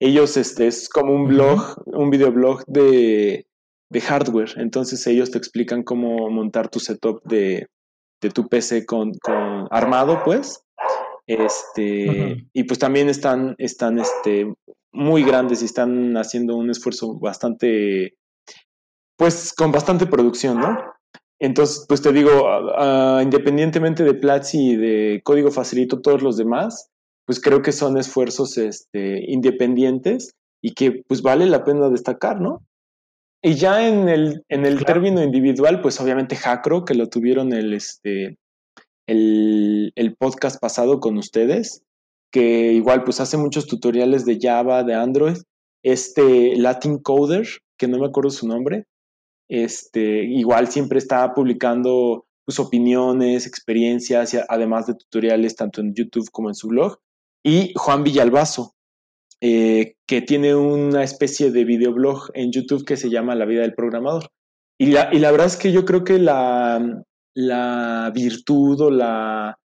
[0.00, 3.46] Ellos, este, es como un blog, un videoblog de,
[3.88, 4.54] de hardware.
[4.56, 7.68] Entonces ellos te explican cómo montar tu setup de,
[8.20, 10.60] de tu PC con, con, armado, pues.
[11.28, 14.52] Este, y pues también están, están este,
[14.90, 18.16] muy grandes y están haciendo un esfuerzo bastante
[19.16, 20.78] pues con bastante producción, ¿no?
[21.38, 22.48] Entonces, pues te digo,
[23.22, 26.90] independientemente de Platzi y de Código Facilito, todos los demás,
[27.26, 32.62] pues creo que son esfuerzos este, independientes y que pues vale la pena destacar, ¿no?
[33.42, 37.74] Y ya en el, en el término individual, pues obviamente Jacro, que lo tuvieron el,
[37.74, 38.38] este,
[39.06, 41.82] el, el podcast pasado con ustedes,
[42.32, 45.36] que igual pues hace muchos tutoriales de Java, de Android,
[45.82, 47.46] este Latin Coder,
[47.78, 48.86] que no me acuerdo su nombre,
[49.48, 56.30] este, igual siempre está publicando sus pues, opiniones, experiencias, además de tutoriales tanto en YouTube
[56.30, 56.98] como en su blog.
[57.44, 58.74] Y Juan Villalbazo,
[59.40, 63.74] eh, que tiene una especie de videoblog en YouTube que se llama La vida del
[63.74, 64.28] programador.
[64.78, 67.02] Y la, y la verdad es que yo creo que la,
[67.34, 69.58] la virtud o, la,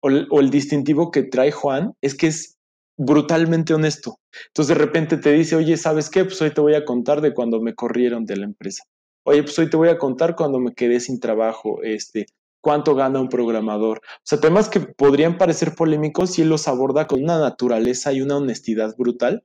[0.00, 2.56] o el distintivo que trae Juan es que es
[2.98, 4.18] brutalmente honesto.
[4.48, 6.24] Entonces de repente te dice, oye, ¿sabes qué?
[6.24, 8.84] Pues hoy te voy a contar de cuando me corrieron de la empresa.
[9.28, 12.26] Oye, pues hoy te voy a contar cuando me quedé sin trabajo, este,
[12.60, 13.98] cuánto gana un programador.
[13.98, 18.22] O sea, temas que podrían parecer polémicos y él los aborda con una naturaleza y
[18.22, 19.42] una honestidad brutal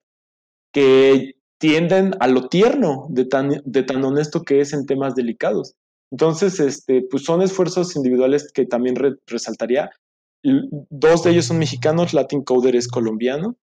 [0.72, 5.74] que tienden a lo tierno de tan, de tan honesto que es en temas delicados.
[6.12, 9.90] Entonces, este, pues son esfuerzos individuales que también resaltaría.
[10.44, 13.58] Dos de ellos son mexicanos, Latin Coder es colombiano,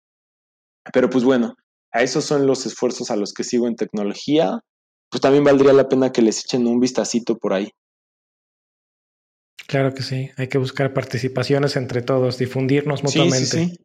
[0.93, 1.55] pero pues bueno,
[1.93, 4.65] a esos son los esfuerzos a los que sigo en tecnología
[5.11, 7.71] pues también valdría la pena que les echen un vistacito por ahí.
[9.67, 13.45] Claro que sí, hay que buscar participaciones entre todos, difundirnos mutuamente.
[13.45, 13.77] Sí, sí,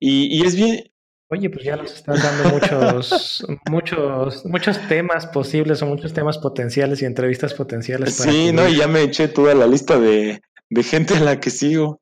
[0.00, 0.90] Y, y, es bien.
[1.28, 7.02] Oye, pues ya nos estás dando muchos, muchos, muchos temas posibles o muchos temas potenciales
[7.02, 8.14] y entrevistas potenciales.
[8.14, 10.40] sí, no, y ya me eché toda la lista de,
[10.70, 12.00] de gente a la que sigo.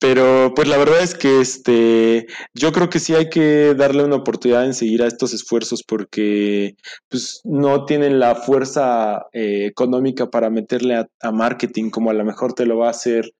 [0.00, 4.16] Pero pues la verdad es que este, yo creo que sí hay que darle una
[4.16, 6.76] oportunidad en seguir a estos esfuerzos porque
[7.08, 12.52] pues, no tienen la fuerza eh, económica para meterle a, marketing como a lo mejor
[12.52, 13.32] te lo va a hacer,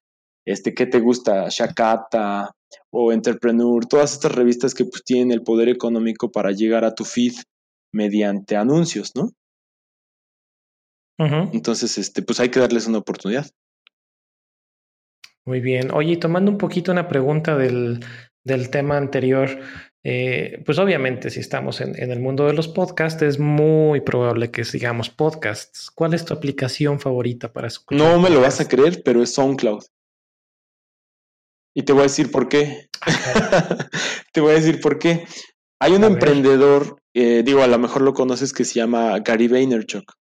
[0.44, 1.46] este, ¿qué te gusta?
[1.48, 2.50] Shakata
[2.90, 7.04] o Entrepreneur, todas estas revistas que pues, tienen el poder económico para llegar a tu
[7.04, 7.34] feed
[7.92, 9.30] mediante anuncios, ¿no?
[11.20, 13.50] Entonces, este, pues hay que darles una oportunidad.
[15.48, 15.92] Muy bien.
[15.94, 18.04] Oye, tomando un poquito una pregunta del,
[18.44, 19.48] del tema anterior,
[20.04, 24.50] eh, pues obviamente si estamos en, en, el mundo de los podcasts, es muy probable
[24.50, 25.90] que sigamos podcasts.
[25.90, 27.98] ¿Cuál es tu aplicación favorita para escuchar?
[27.98, 29.84] No me lo vas a creer, pero es SoundCloud.
[31.74, 32.90] Y te voy a decir por qué.
[34.34, 35.24] te voy a decir por qué.
[35.80, 40.12] Hay un emprendedor, eh, digo, a lo mejor lo conoces, que se llama Gary Vaynerchuk.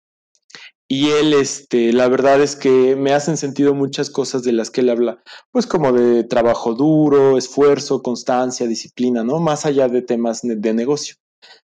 [0.89, 4.83] Y él, este, la verdad es que me hacen sentido muchas cosas de las que
[4.83, 5.21] él habla,
[5.51, 9.41] pues como de trabajo duro, esfuerzo, constancia, disciplina, ¿no?
[9.41, 11.17] Más allá de temas de negocio.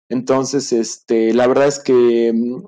[0.09, 2.63] Entonces, este, la verdad es que mm,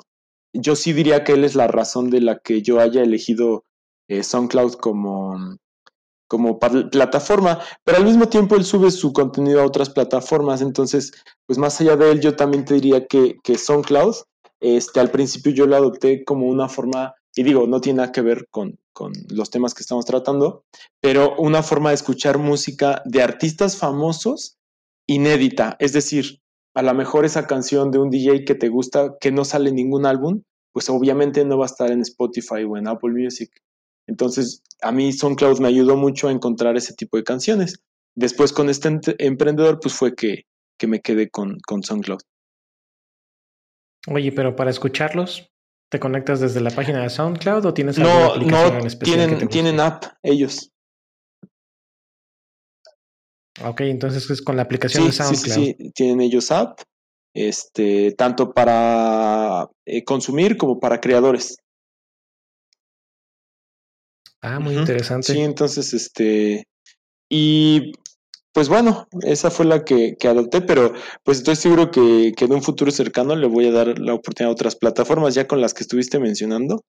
[0.54, 3.64] yo sí diría que él es la razón de la que yo haya elegido
[4.10, 5.58] eh, SoundCloud como,
[6.28, 11.14] como plataforma, pero al mismo tiempo él sube su contenido a otras plataformas, entonces,
[11.47, 14.16] pues más allá de él, yo también te diría que, que SoundCloud
[14.62, 18.22] este, al principio yo lo adopté como una forma, y digo, no tiene nada que
[18.22, 20.64] ver con, con los temas que estamos tratando,
[21.01, 24.57] pero una forma de escuchar música de artistas famosos
[25.07, 25.76] inédita.
[25.80, 26.41] Es decir,
[26.74, 29.76] a lo mejor esa canción de un DJ que te gusta, que no sale en
[29.76, 30.43] ningún álbum,
[30.74, 33.51] pues obviamente no va a estar en Spotify o en Apple Music.
[34.07, 37.82] Entonces, a mí SoundCloud me ayudó mucho a encontrar ese tipo de canciones.
[38.16, 40.45] Después con este emprendedor, pues fue que,
[40.78, 42.22] que me quedé con, con SoundCloud.
[44.08, 45.52] Oye, pero para escucharlos,
[45.89, 49.28] ¿te conectas desde la página de SoundCloud o tienes alguna no, aplicación en especial?
[49.28, 50.72] Tienen, tienen app ellos.
[53.64, 55.54] Ok, entonces es con la aplicación de SoundCloud.
[55.54, 56.80] Sí, sí, tienen ellos app,
[57.34, 61.58] este, tanto para eh, consumir como para creadores.
[64.41, 65.34] Ah, muy interesante.
[65.34, 66.66] Sí, entonces, este,
[67.30, 67.91] y
[68.54, 70.93] pues bueno, esa fue la que, adopté, pero
[71.24, 74.52] pues estoy seguro que, que, en un futuro cercano le voy a dar la oportunidad
[74.52, 76.84] a otras plataformas, ya con las que estuviste mencionando.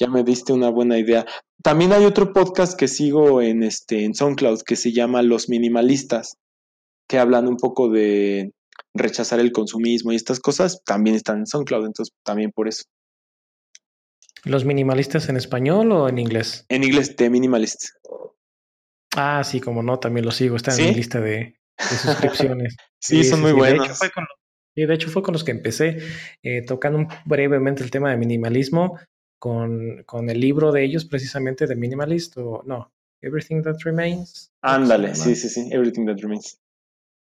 [0.00, 1.24] ya me diste una buena idea.
[1.62, 6.36] También hay otro podcast que sigo en este en SoundCloud que se llama Los Minimalistas,
[7.08, 8.52] que hablan un poco de
[8.94, 12.84] rechazar el consumismo y estas cosas, también están en SoundCloud, entonces también por eso.
[14.44, 16.66] ¿Los minimalistas en español o en inglés?
[16.68, 17.86] En inglés, de minimalist.
[19.16, 22.76] Ah, sí, como no, también lo sigo, está en mi lista de, suscripciones.
[22.98, 24.00] sí, son muy buenos.
[24.76, 25.98] Y de hecho fue con los que empecé,
[26.42, 28.98] eh, tocando brevemente el tema de minimalismo
[29.38, 32.92] con, con, el libro de ellos, precisamente de Minimalist, o no,
[33.22, 34.52] Everything That Remains.
[34.62, 36.58] Ándale, sí, sí, sí, Everything That Remains.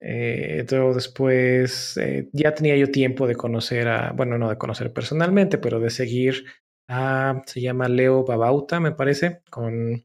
[0.04, 0.64] Eh,
[0.94, 5.78] después eh, ya tenía yo tiempo de conocer a, bueno, no de conocer personalmente, pero
[5.78, 6.44] de seguir
[6.88, 10.04] a, se llama Leo Babauta, me parece, con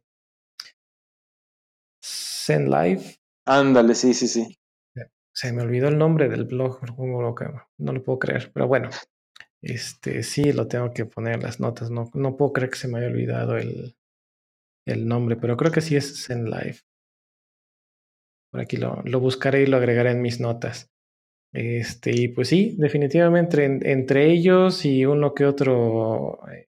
[2.47, 3.19] Zen Live.
[3.45, 4.57] Ándale, sí, sí, sí.
[5.33, 8.89] Se me olvidó el nombre del blog, no lo puedo creer, pero bueno,
[9.61, 12.87] este sí lo tengo que poner en las notas, no, no puedo creer que se
[12.87, 13.95] me haya olvidado el,
[14.87, 16.77] el nombre, pero creo que sí es Zen Live.
[18.49, 20.89] Por aquí lo, lo buscaré y lo agregaré en mis notas.
[21.53, 26.69] Este, y pues sí, definitivamente entre, ellos y uno que otro eh,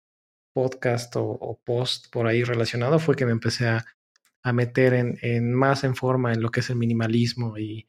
[0.55, 3.85] podcast o, post por ahí relacionado fue que me empecé a,
[4.43, 7.89] a meter en, en, más en forma en lo que es el minimalismo y,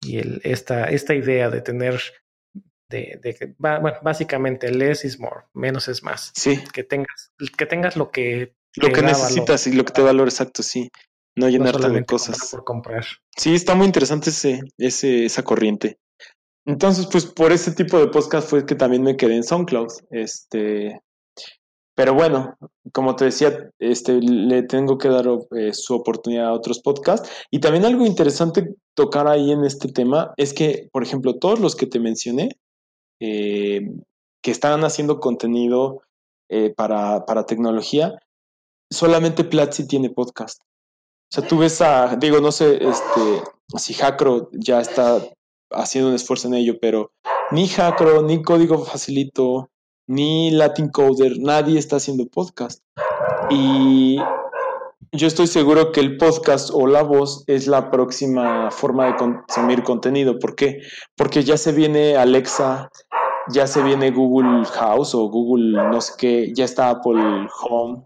[0.00, 2.00] y el, esta, esta idea de tener,
[2.88, 6.32] de, de bueno, básicamente less is more, menos es más.
[6.34, 6.60] Sí.
[6.72, 8.54] Que tengas, que tengas lo que...
[8.76, 10.90] Lo que necesitas y lo que te da valor exacto, sí.
[11.36, 12.50] No llenarte de cosas.
[12.50, 13.04] Por comprar.
[13.36, 15.98] Sí, está muy interesante ese, ese, esa corriente.
[16.66, 19.92] Entonces, pues por ese tipo de podcast fue que también me quedé en SoundCloud.
[20.10, 21.00] Este,
[21.94, 22.56] pero bueno,
[22.92, 25.26] como te decía, este, le tengo que dar
[25.56, 27.30] eh, su oportunidad a otros podcasts.
[27.50, 31.76] Y también algo interesante tocar ahí en este tema es que, por ejemplo, todos los
[31.76, 32.56] que te mencioné,
[33.20, 33.92] eh,
[34.42, 36.02] que están haciendo contenido
[36.50, 38.18] eh, para, para, tecnología,
[38.90, 40.60] solamente Platzi tiene podcast.
[40.62, 43.42] O sea, tú ves a, digo, no sé, este,
[43.76, 45.24] si Hackro ya está
[45.70, 47.12] haciendo un esfuerzo en ello, pero
[47.52, 49.70] ni Hackro, ni Código Facilito,
[50.06, 52.82] ni Latin Coder, nadie está haciendo podcast.
[53.50, 54.18] Y
[55.12, 59.82] yo estoy seguro que el podcast o la voz es la próxima forma de consumir
[59.82, 60.38] contenido.
[60.38, 60.80] ¿Por qué?
[61.16, 62.90] Porque ya se viene Alexa,
[63.48, 68.04] ya se viene Google House o Google no sé qué, ya está Apple Home.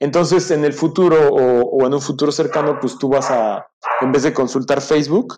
[0.00, 3.66] Entonces, en el futuro o, en un futuro cercano, pues tú vas a,
[4.00, 5.36] en vez de consultar Facebook,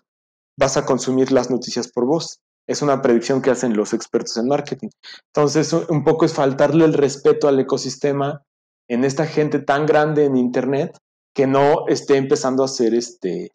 [0.57, 2.39] vas a consumir las noticias por voz.
[2.67, 4.89] Es una predicción que hacen los expertos en marketing.
[5.27, 8.41] Entonces, un poco es faltarle el respeto al ecosistema
[8.87, 10.97] en esta gente tan grande en Internet
[11.33, 13.51] que no esté empezando a hacer este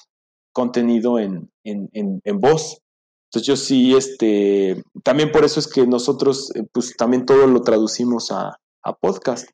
[0.53, 2.79] contenido en, en, en, voz.
[3.29, 7.63] Entonces yo sí, este, también por eso es que nosotros, eh, pues también todo lo
[7.63, 9.49] traducimos a, a podcast,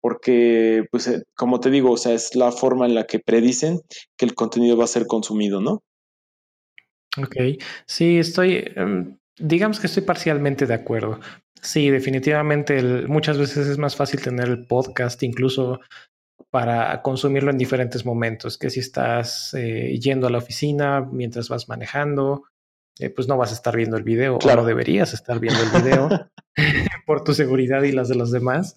[0.00, 3.80] porque, pues, eh, como te digo, o sea, es la forma en la que predicen
[4.16, 5.82] que el contenido va a ser consumido, ¿no?
[7.16, 7.36] Ok,
[7.86, 11.20] sí, estoy, em, digamos que estoy parcialmente de acuerdo.
[11.62, 15.80] Sí, definitivamente muchas veces es más fácil tener el podcast incluso
[16.50, 21.68] para consumirlo en diferentes momentos, que si estás eh, yendo a la oficina mientras vas
[21.68, 22.44] manejando,
[22.98, 24.60] eh, pues no vas a estar viendo el video claro.
[24.60, 26.08] o no deberías estar viendo el video
[27.06, 28.76] por tu seguridad y las de los demás.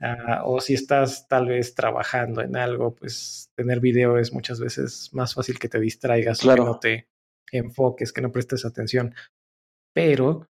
[0.00, 5.10] Ah, o si estás tal vez trabajando en algo, pues tener video es muchas veces
[5.12, 6.62] más fácil que te distraigas claro.
[6.62, 7.08] o que no te
[7.52, 9.14] enfoques, que no prestes atención.
[9.92, 10.48] Pero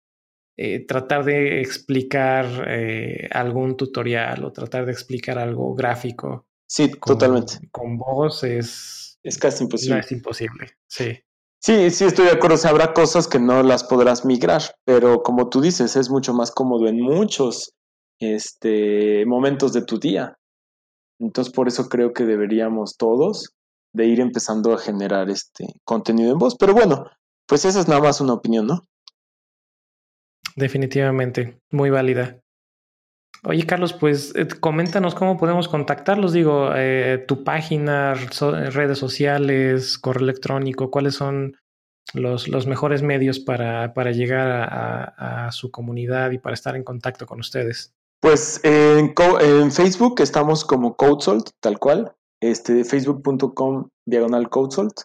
[0.56, 6.46] eh, tratar de explicar eh, algún tutorial o tratar de explicar algo gráfico.
[6.66, 7.68] Sí, totalmente.
[7.70, 9.18] Con voz es...
[9.22, 9.96] Es casi imposible.
[9.96, 11.18] No es imposible, sí.
[11.60, 12.56] Sí, sí, estoy de acuerdo.
[12.62, 16.50] O habrá cosas que no las podrás migrar, pero como tú dices, es mucho más
[16.50, 17.72] cómodo en muchos
[18.20, 20.36] este, momentos de tu día.
[21.18, 23.54] Entonces, por eso creo que deberíamos todos
[23.94, 26.56] de ir empezando a generar este contenido en voz.
[26.58, 27.06] Pero bueno,
[27.46, 28.84] pues esa es nada más una opinión, ¿no?
[30.56, 32.40] Definitivamente, muy válida.
[33.44, 36.32] Oye, Carlos, pues eh, coméntanos cómo podemos contactarlos.
[36.32, 41.56] Digo, eh, tu página, redes sociales, correo electrónico, cuáles son
[42.14, 46.84] los, los mejores medios para, para llegar a, a, su comunidad y para estar en
[46.84, 47.92] contacto con ustedes.
[48.20, 55.00] Pues en, en Facebook estamos como CodeSalt, tal cual este, facebook.com diagonal CodeSalt.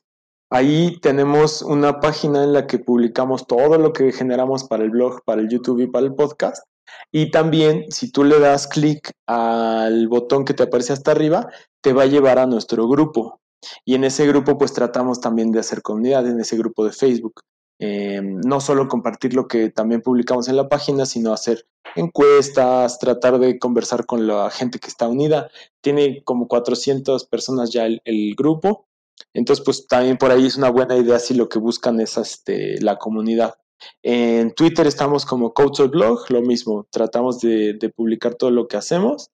[0.51, 5.23] Ahí tenemos una página en la que publicamos todo lo que generamos para el blog,
[5.23, 6.63] para el YouTube y para el podcast.
[7.11, 11.49] Y también, si tú le das clic al botón que te aparece hasta arriba,
[11.81, 13.39] te va a llevar a nuestro grupo.
[13.85, 17.41] Y en ese grupo, pues tratamos también de hacer comunidad en ese grupo de Facebook.
[17.79, 21.65] Eh, no solo compartir lo que también publicamos en la página, sino hacer
[21.95, 25.49] encuestas, tratar de conversar con la gente que está unida.
[25.81, 28.85] Tiene como 400 personas ya el, grupo.
[29.33, 32.81] Entonces, pues también por ahí es una buena idea si lo que buscan es este,
[32.81, 33.55] la comunidad.
[34.03, 39.31] En Twitter estamos como Coach Blog, lo mismo, tratamos de, publicar todo lo que hacemos.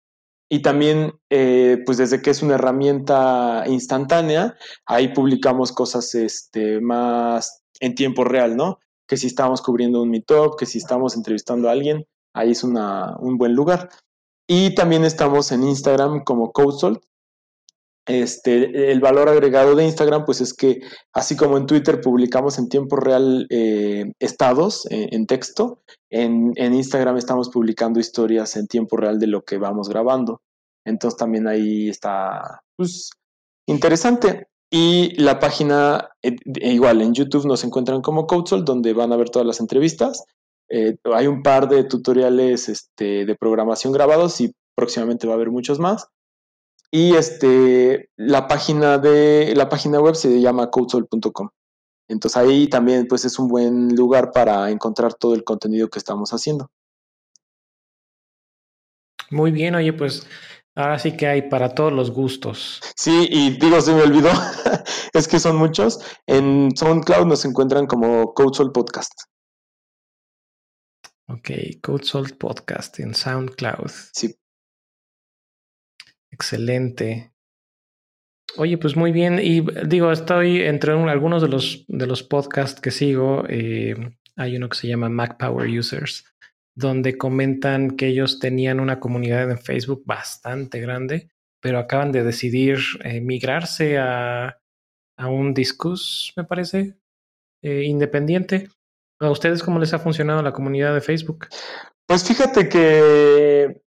[0.49, 7.63] Y también, eh, pues desde que es una herramienta instantánea, ahí publicamos cosas este, más
[7.79, 8.79] en tiempo real, ¿no?
[9.07, 13.15] Que si estamos cubriendo un meetup, que si estamos entrevistando a alguien, ahí es una,
[13.17, 13.89] un buen lugar.
[14.47, 17.01] Y también estamos en Instagram como CodeSalt.
[18.07, 20.81] Este, el valor agregado de Instagram, pues es que
[21.11, 25.81] así como en Twitter publicamos en tiempo real eh, estados eh, en texto,
[26.11, 30.41] en, Instagram estamos publicando historias en tiempo real de lo que vamos grabando.
[30.85, 33.09] Entonces también ahí está, pues,
[33.67, 34.47] interesante.
[34.69, 39.31] Y la página, eh, igual en YouTube nos encuentran como CodeSol, donde van a ver
[39.31, 40.25] todas las entrevistas.
[40.69, 45.79] Hay un par de tutoriales este, de programación grabados y próximamente va a haber muchos
[45.79, 46.07] más.
[46.91, 51.49] Y este, la página de la página web se llama codesol.com.
[52.07, 56.31] Entonces ahí también pues es un buen lugar para encontrar todo el contenido que estamos
[56.31, 56.69] haciendo.
[59.31, 60.27] Muy bien, oye, pues
[60.77, 62.81] Ahora sí que hay para todos los gustos.
[62.97, 64.29] Sí, y digo, se me olvidó,
[65.13, 66.01] es que son muchos.
[66.27, 69.13] En SoundCloud nos encuentran como CodeSoul Podcast.
[71.29, 71.49] Ok,
[71.81, 73.89] CodeSoul Podcast en SoundCloud.
[74.11, 74.35] Sí.
[76.35, 77.31] Excelente.
[78.57, 79.39] Oye, pues muy bien.
[79.41, 83.45] Y digo, estoy entre algunos de los, de los podcasts que sigo.
[83.47, 83.95] Eh,
[84.35, 86.25] hay uno que se llama Mac Power Users
[86.75, 91.29] donde comentan que ellos tenían una comunidad en Facebook bastante grande,
[91.61, 94.59] pero acaban de decidir eh, migrarse a,
[95.17, 96.97] un Discus, me parece,
[97.63, 98.69] eh, independiente.
[99.21, 101.47] ¿A ustedes cómo les ha funcionado la comunidad de Facebook?
[102.05, 103.81] Pues fíjate que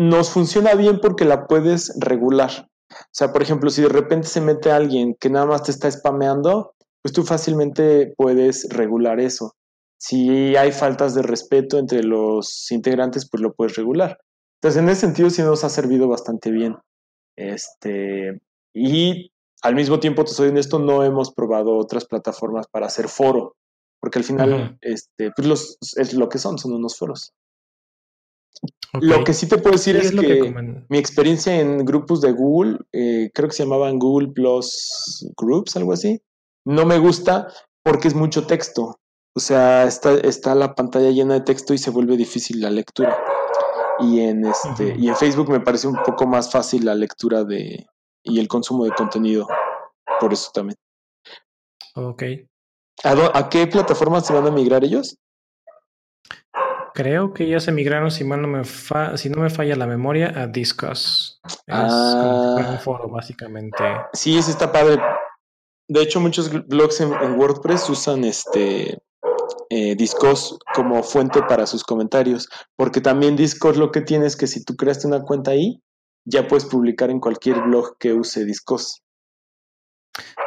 [0.00, 2.70] nos funciona bien porque la puedes regular.
[2.90, 5.90] O sea, por ejemplo, si de repente se mete alguien que nada más te está
[5.90, 6.72] spameando,
[7.02, 9.56] pues tú fácilmente puedes regular eso.
[9.98, 14.18] Si hay faltas de respeto entre los integrantes, pues lo puedes regular.
[14.56, 16.78] Entonces, en ese sentido sí nos ha servido bastante bien.
[17.36, 18.40] Este,
[18.72, 19.30] y
[19.60, 23.54] al mismo tiempo, te soy honesto, no hemos probado otras plataformas para hacer foro,
[24.00, 27.34] porque al final, este, pues los, es lo que son, son unos foros.
[29.00, 30.54] Lo que sí te puedo decir es, que,
[30.88, 35.92] mi experiencia en grupos de Google, eh, creo que se llamaban Google Plus Groups, algo
[35.92, 36.20] así,
[36.64, 37.46] no me gusta
[37.84, 38.98] porque es mucho texto.
[39.36, 43.16] O sea, está, está la pantalla llena de texto y se vuelve difícil la lectura.
[44.00, 47.86] Y en este, y en Facebook me parece un poco más fácil la lectura de
[48.22, 49.46] y el consumo de contenido.
[50.18, 50.76] Por eso también.
[51.94, 52.22] Ok.
[53.04, 55.16] ¿A, qué plataformas se van a migrar ellos?
[56.94, 58.64] Creo que ya se migraron, si, mal no me
[59.16, 61.40] si no me falla la memoria, a Discuss.
[61.44, 63.84] Es ah, un foro, básicamente.
[64.12, 65.00] Sí, ese está padre.
[65.88, 68.98] De hecho, muchos blogs en, en WordPress usan este
[69.72, 74.48] eh, Discos como fuente para sus comentarios, porque también Discos lo que tiene es que
[74.48, 75.80] si tú creaste una cuenta ahí,
[76.24, 79.02] ya puedes publicar en cualquier blog que use Discos.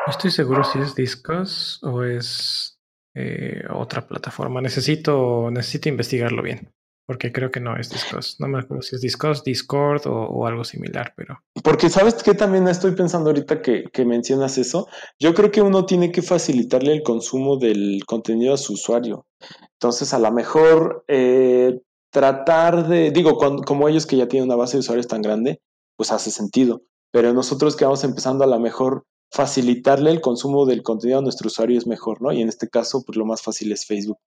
[0.06, 2.73] No estoy seguro si es Discos o es
[3.16, 4.62] eh, otra plataforma.
[4.62, 6.74] Necesito, necesito investigarlo bien
[7.06, 8.26] porque creo que no es Discord.
[8.40, 11.42] No me acuerdo si es Discord, Discord o, algo similar, pero.
[11.64, 14.88] Porque sabes que también estoy pensando ahorita que, mencionas eso.
[15.20, 19.26] Yo creo que uno tiene que facilitarle el consumo del contenido a su usuario.
[19.74, 24.78] Entonces, a lo mejor eh, tratar de, digo, como ellos que ya tienen una base
[24.78, 25.60] de usuarios tan grande,
[25.98, 26.84] pues hace sentido.
[27.12, 29.04] Pero nosotros que vamos empezando, a lo mejor
[29.34, 32.32] facilitarle el consumo del contenido a nuestro usuario es mejor, ¿no?
[32.32, 34.20] Y en este caso, pues lo más fácil es Facebook.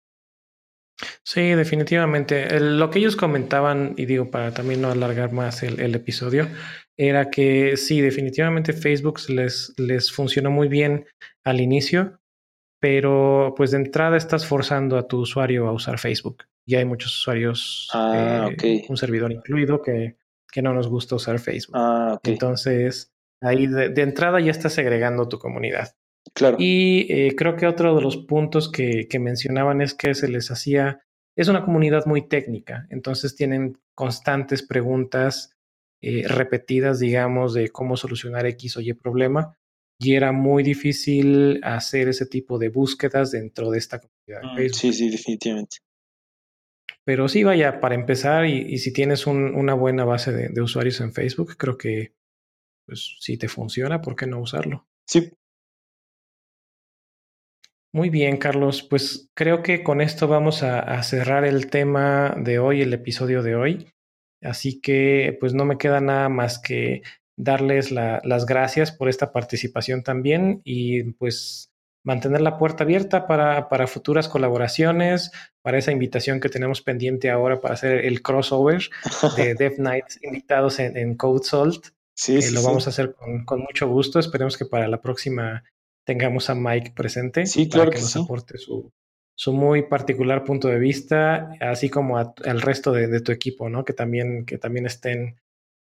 [1.22, 2.58] Sí, definitivamente.
[2.58, 6.48] lo que ellos comentaban, y digo para también no alargar más el, episodio,
[6.96, 11.06] era que sí, definitivamente Facebook les, les funcionó muy bien
[11.44, 12.18] al inicio,
[12.80, 16.44] pero pues de entrada estás forzando a tu usuario a usar Facebook.
[16.64, 20.16] Y hay muchos usuarios, ah, eh, un servidor incluido, que,
[20.50, 21.76] que, no nos gusta usar Facebook.
[21.78, 25.94] Ah, Entonces, ahí de, de entrada ya estás segregando tu comunidad.
[26.34, 26.56] Claro.
[26.58, 31.00] Y eh, creo que otro de los puntos que, mencionaban es que se les hacía,
[31.36, 35.56] es una comunidad muy técnica, entonces tienen constantes preguntas
[36.02, 39.56] eh, repetidas, digamos, de cómo solucionar X o Y problema.
[39.98, 44.42] Y era muy difícil hacer ese tipo de búsquedas dentro de esta comunidad.
[44.52, 45.78] Mm, sí, sí, definitivamente.
[47.02, 51.14] Pero sí, vaya, para empezar, y, si tienes una buena base de, de, usuarios en
[51.14, 52.12] Facebook, creo que,
[52.86, 54.86] pues, si te funciona, ¿por qué no usarlo?
[55.06, 55.30] Sí,
[57.92, 58.82] Muy bien, Carlos.
[58.82, 63.56] Pues creo que con esto vamos a, cerrar el tema de hoy, el episodio de
[63.56, 63.88] hoy.
[64.42, 67.02] Así que pues no me queda nada más que
[67.38, 71.70] darles las gracias por esta participación también y pues
[72.06, 77.60] mantener la puerta abierta para, para, futuras colaboraciones, para esa invitación que tenemos pendiente ahora
[77.60, 78.88] para hacer el crossover
[79.36, 81.88] de Dev Nights invitados en, Code Salt.
[82.16, 84.18] Sí, lo vamos a hacer con, con, mucho gusto.
[84.18, 85.62] Esperemos que para la próxima
[86.04, 88.90] tengamos a Mike presente sí, para que, nos aporte su,
[89.34, 93.84] su, muy particular punto de vista, así como al resto de, tu equipo, ¿no?
[93.84, 95.36] Que también, que también estén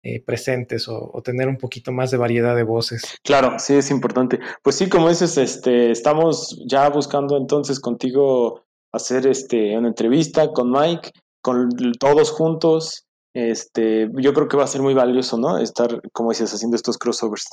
[0.02, 3.02] eh, presentes o, tener un poquito más de variedad de voces.
[3.22, 4.40] Claro, sí, es importante.
[4.62, 10.70] Pues sí, como dices, este, estamos ya buscando entonces contigo hacer este, una entrevista con
[10.70, 13.06] Mike, con todos juntos.
[13.34, 15.58] Este, yo creo que va a ser muy valioso, ¿no?
[15.58, 17.48] Estar, como dices, haciendo estos crossovers.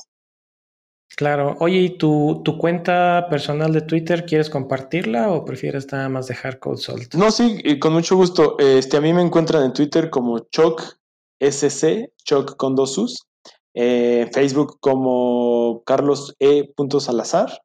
[1.16, 1.56] Claro.
[1.60, 6.58] Oye, ¿y tu, tu cuenta personal de Twitter quieres compartirla o prefieres nada más dejar
[6.58, 7.14] Code Salt?
[7.14, 8.56] No, sí, con mucho gusto.
[8.58, 10.98] Este, a mí me encuentran en Twitter como Choc
[11.40, 13.26] SC, Choc con dos sus.
[13.74, 16.72] Eh, Facebook como Carlos E.
[17.00, 17.62] Salazar.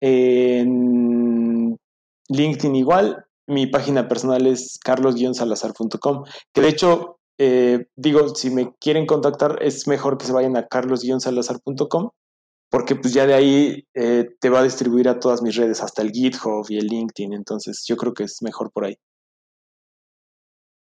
[0.00, 1.78] En
[2.28, 3.24] LinkedIn igual.
[3.46, 6.24] Mi página personal es carlos-salazar.com.
[6.52, 10.66] Que de hecho, eh, digo, si me quieren contactar, es mejor que se vayan a
[10.66, 12.10] carlos-salazar.com
[12.70, 16.02] porque pues ya de ahí eh, te va a distribuir a todas mis redes, hasta
[16.02, 18.96] el GitHub y el LinkedIn, entonces yo creo que es mejor por ahí.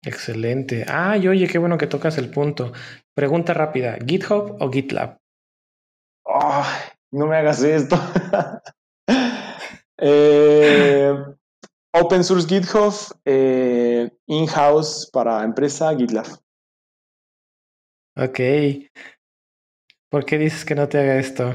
[0.03, 0.85] Excelente.
[0.87, 2.71] Ah, y oye, qué bueno que tocas el punto.
[3.13, 5.19] Pregunta rápida, ¿GitHub o GitLab?
[7.11, 7.95] no me hagas esto.
[9.99, 11.11] Eh,
[11.99, 12.93] open source GitHub,
[13.25, 16.27] eh, in-house para empresa GitLab.
[18.15, 18.39] Ok.
[20.09, 21.53] ¿Por qué dices que no te haga esto?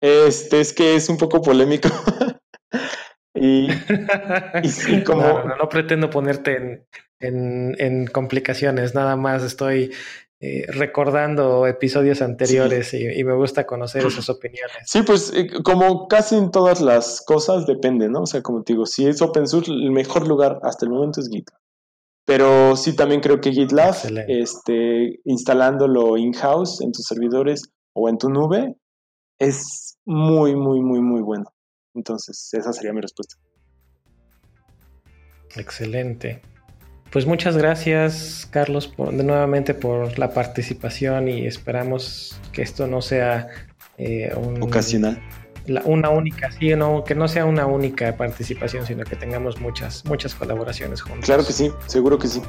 [0.00, 1.88] Este es que es un poco polémico.
[3.34, 3.68] y,
[5.04, 5.44] como.
[5.44, 6.84] No, pretendo ponerte
[7.20, 9.94] en, complicaciones, nada más estoy
[10.44, 14.74] eh, recordando episodios anteriores y, me gusta conocer esas opiniones.
[14.86, 18.22] Sí, pues eh, como casi en todas las cosas depende, ¿no?
[18.22, 21.20] O sea, como te digo, si es open source, el mejor lugar hasta el momento
[21.20, 21.56] es GitHub.
[22.24, 23.94] Pero sí también creo que GitLab,
[24.26, 27.62] este, instalándolo in-house en tus servidores
[27.94, 28.74] o en tu nube,
[29.38, 31.44] es muy, muy, muy, muy bueno.
[31.94, 33.36] Entonces, esa sería mi respuesta.
[35.54, 36.42] Excelente.
[37.12, 43.48] Pues muchas gracias, Carlos, por, nuevamente por la participación y esperamos que esto no sea
[43.98, 45.20] eh, un, ocasional.
[45.84, 50.34] una única, sí, no, que no sea una única participación, sino que tengamos muchas, muchas
[50.34, 51.26] colaboraciones juntos.
[51.26, 52.40] Claro que sí, seguro que sí.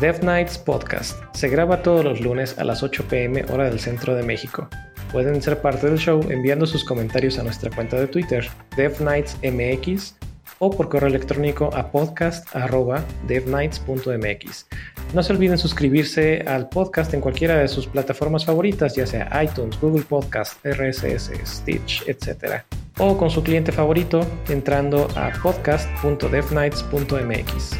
[0.00, 4.16] Death Nights Podcast se graba todos los lunes a las 8 pm hora del centro
[4.16, 4.68] de México.
[5.12, 10.17] Pueden ser parte del show enviando sus comentarios a nuestra cuenta de Twitter, DevNightsMX,
[10.58, 14.66] o por correo electrónico a podcast.devnights.mx.
[15.14, 19.80] No se olviden suscribirse al podcast en cualquiera de sus plataformas favoritas, ya sea iTunes,
[19.80, 22.62] Google Podcast, RSS, Stitch, etc.
[22.98, 27.78] O con su cliente favorito entrando a podcast.devnights.mx.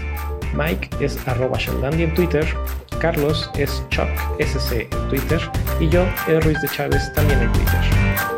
[0.54, 2.46] Mike es arroba Sheldandi en Twitter,
[3.00, 4.08] Carlos es Chuck
[4.38, 5.40] SC en Twitter
[5.80, 8.38] y yo, el Ruiz de Chávez, también en Twitter.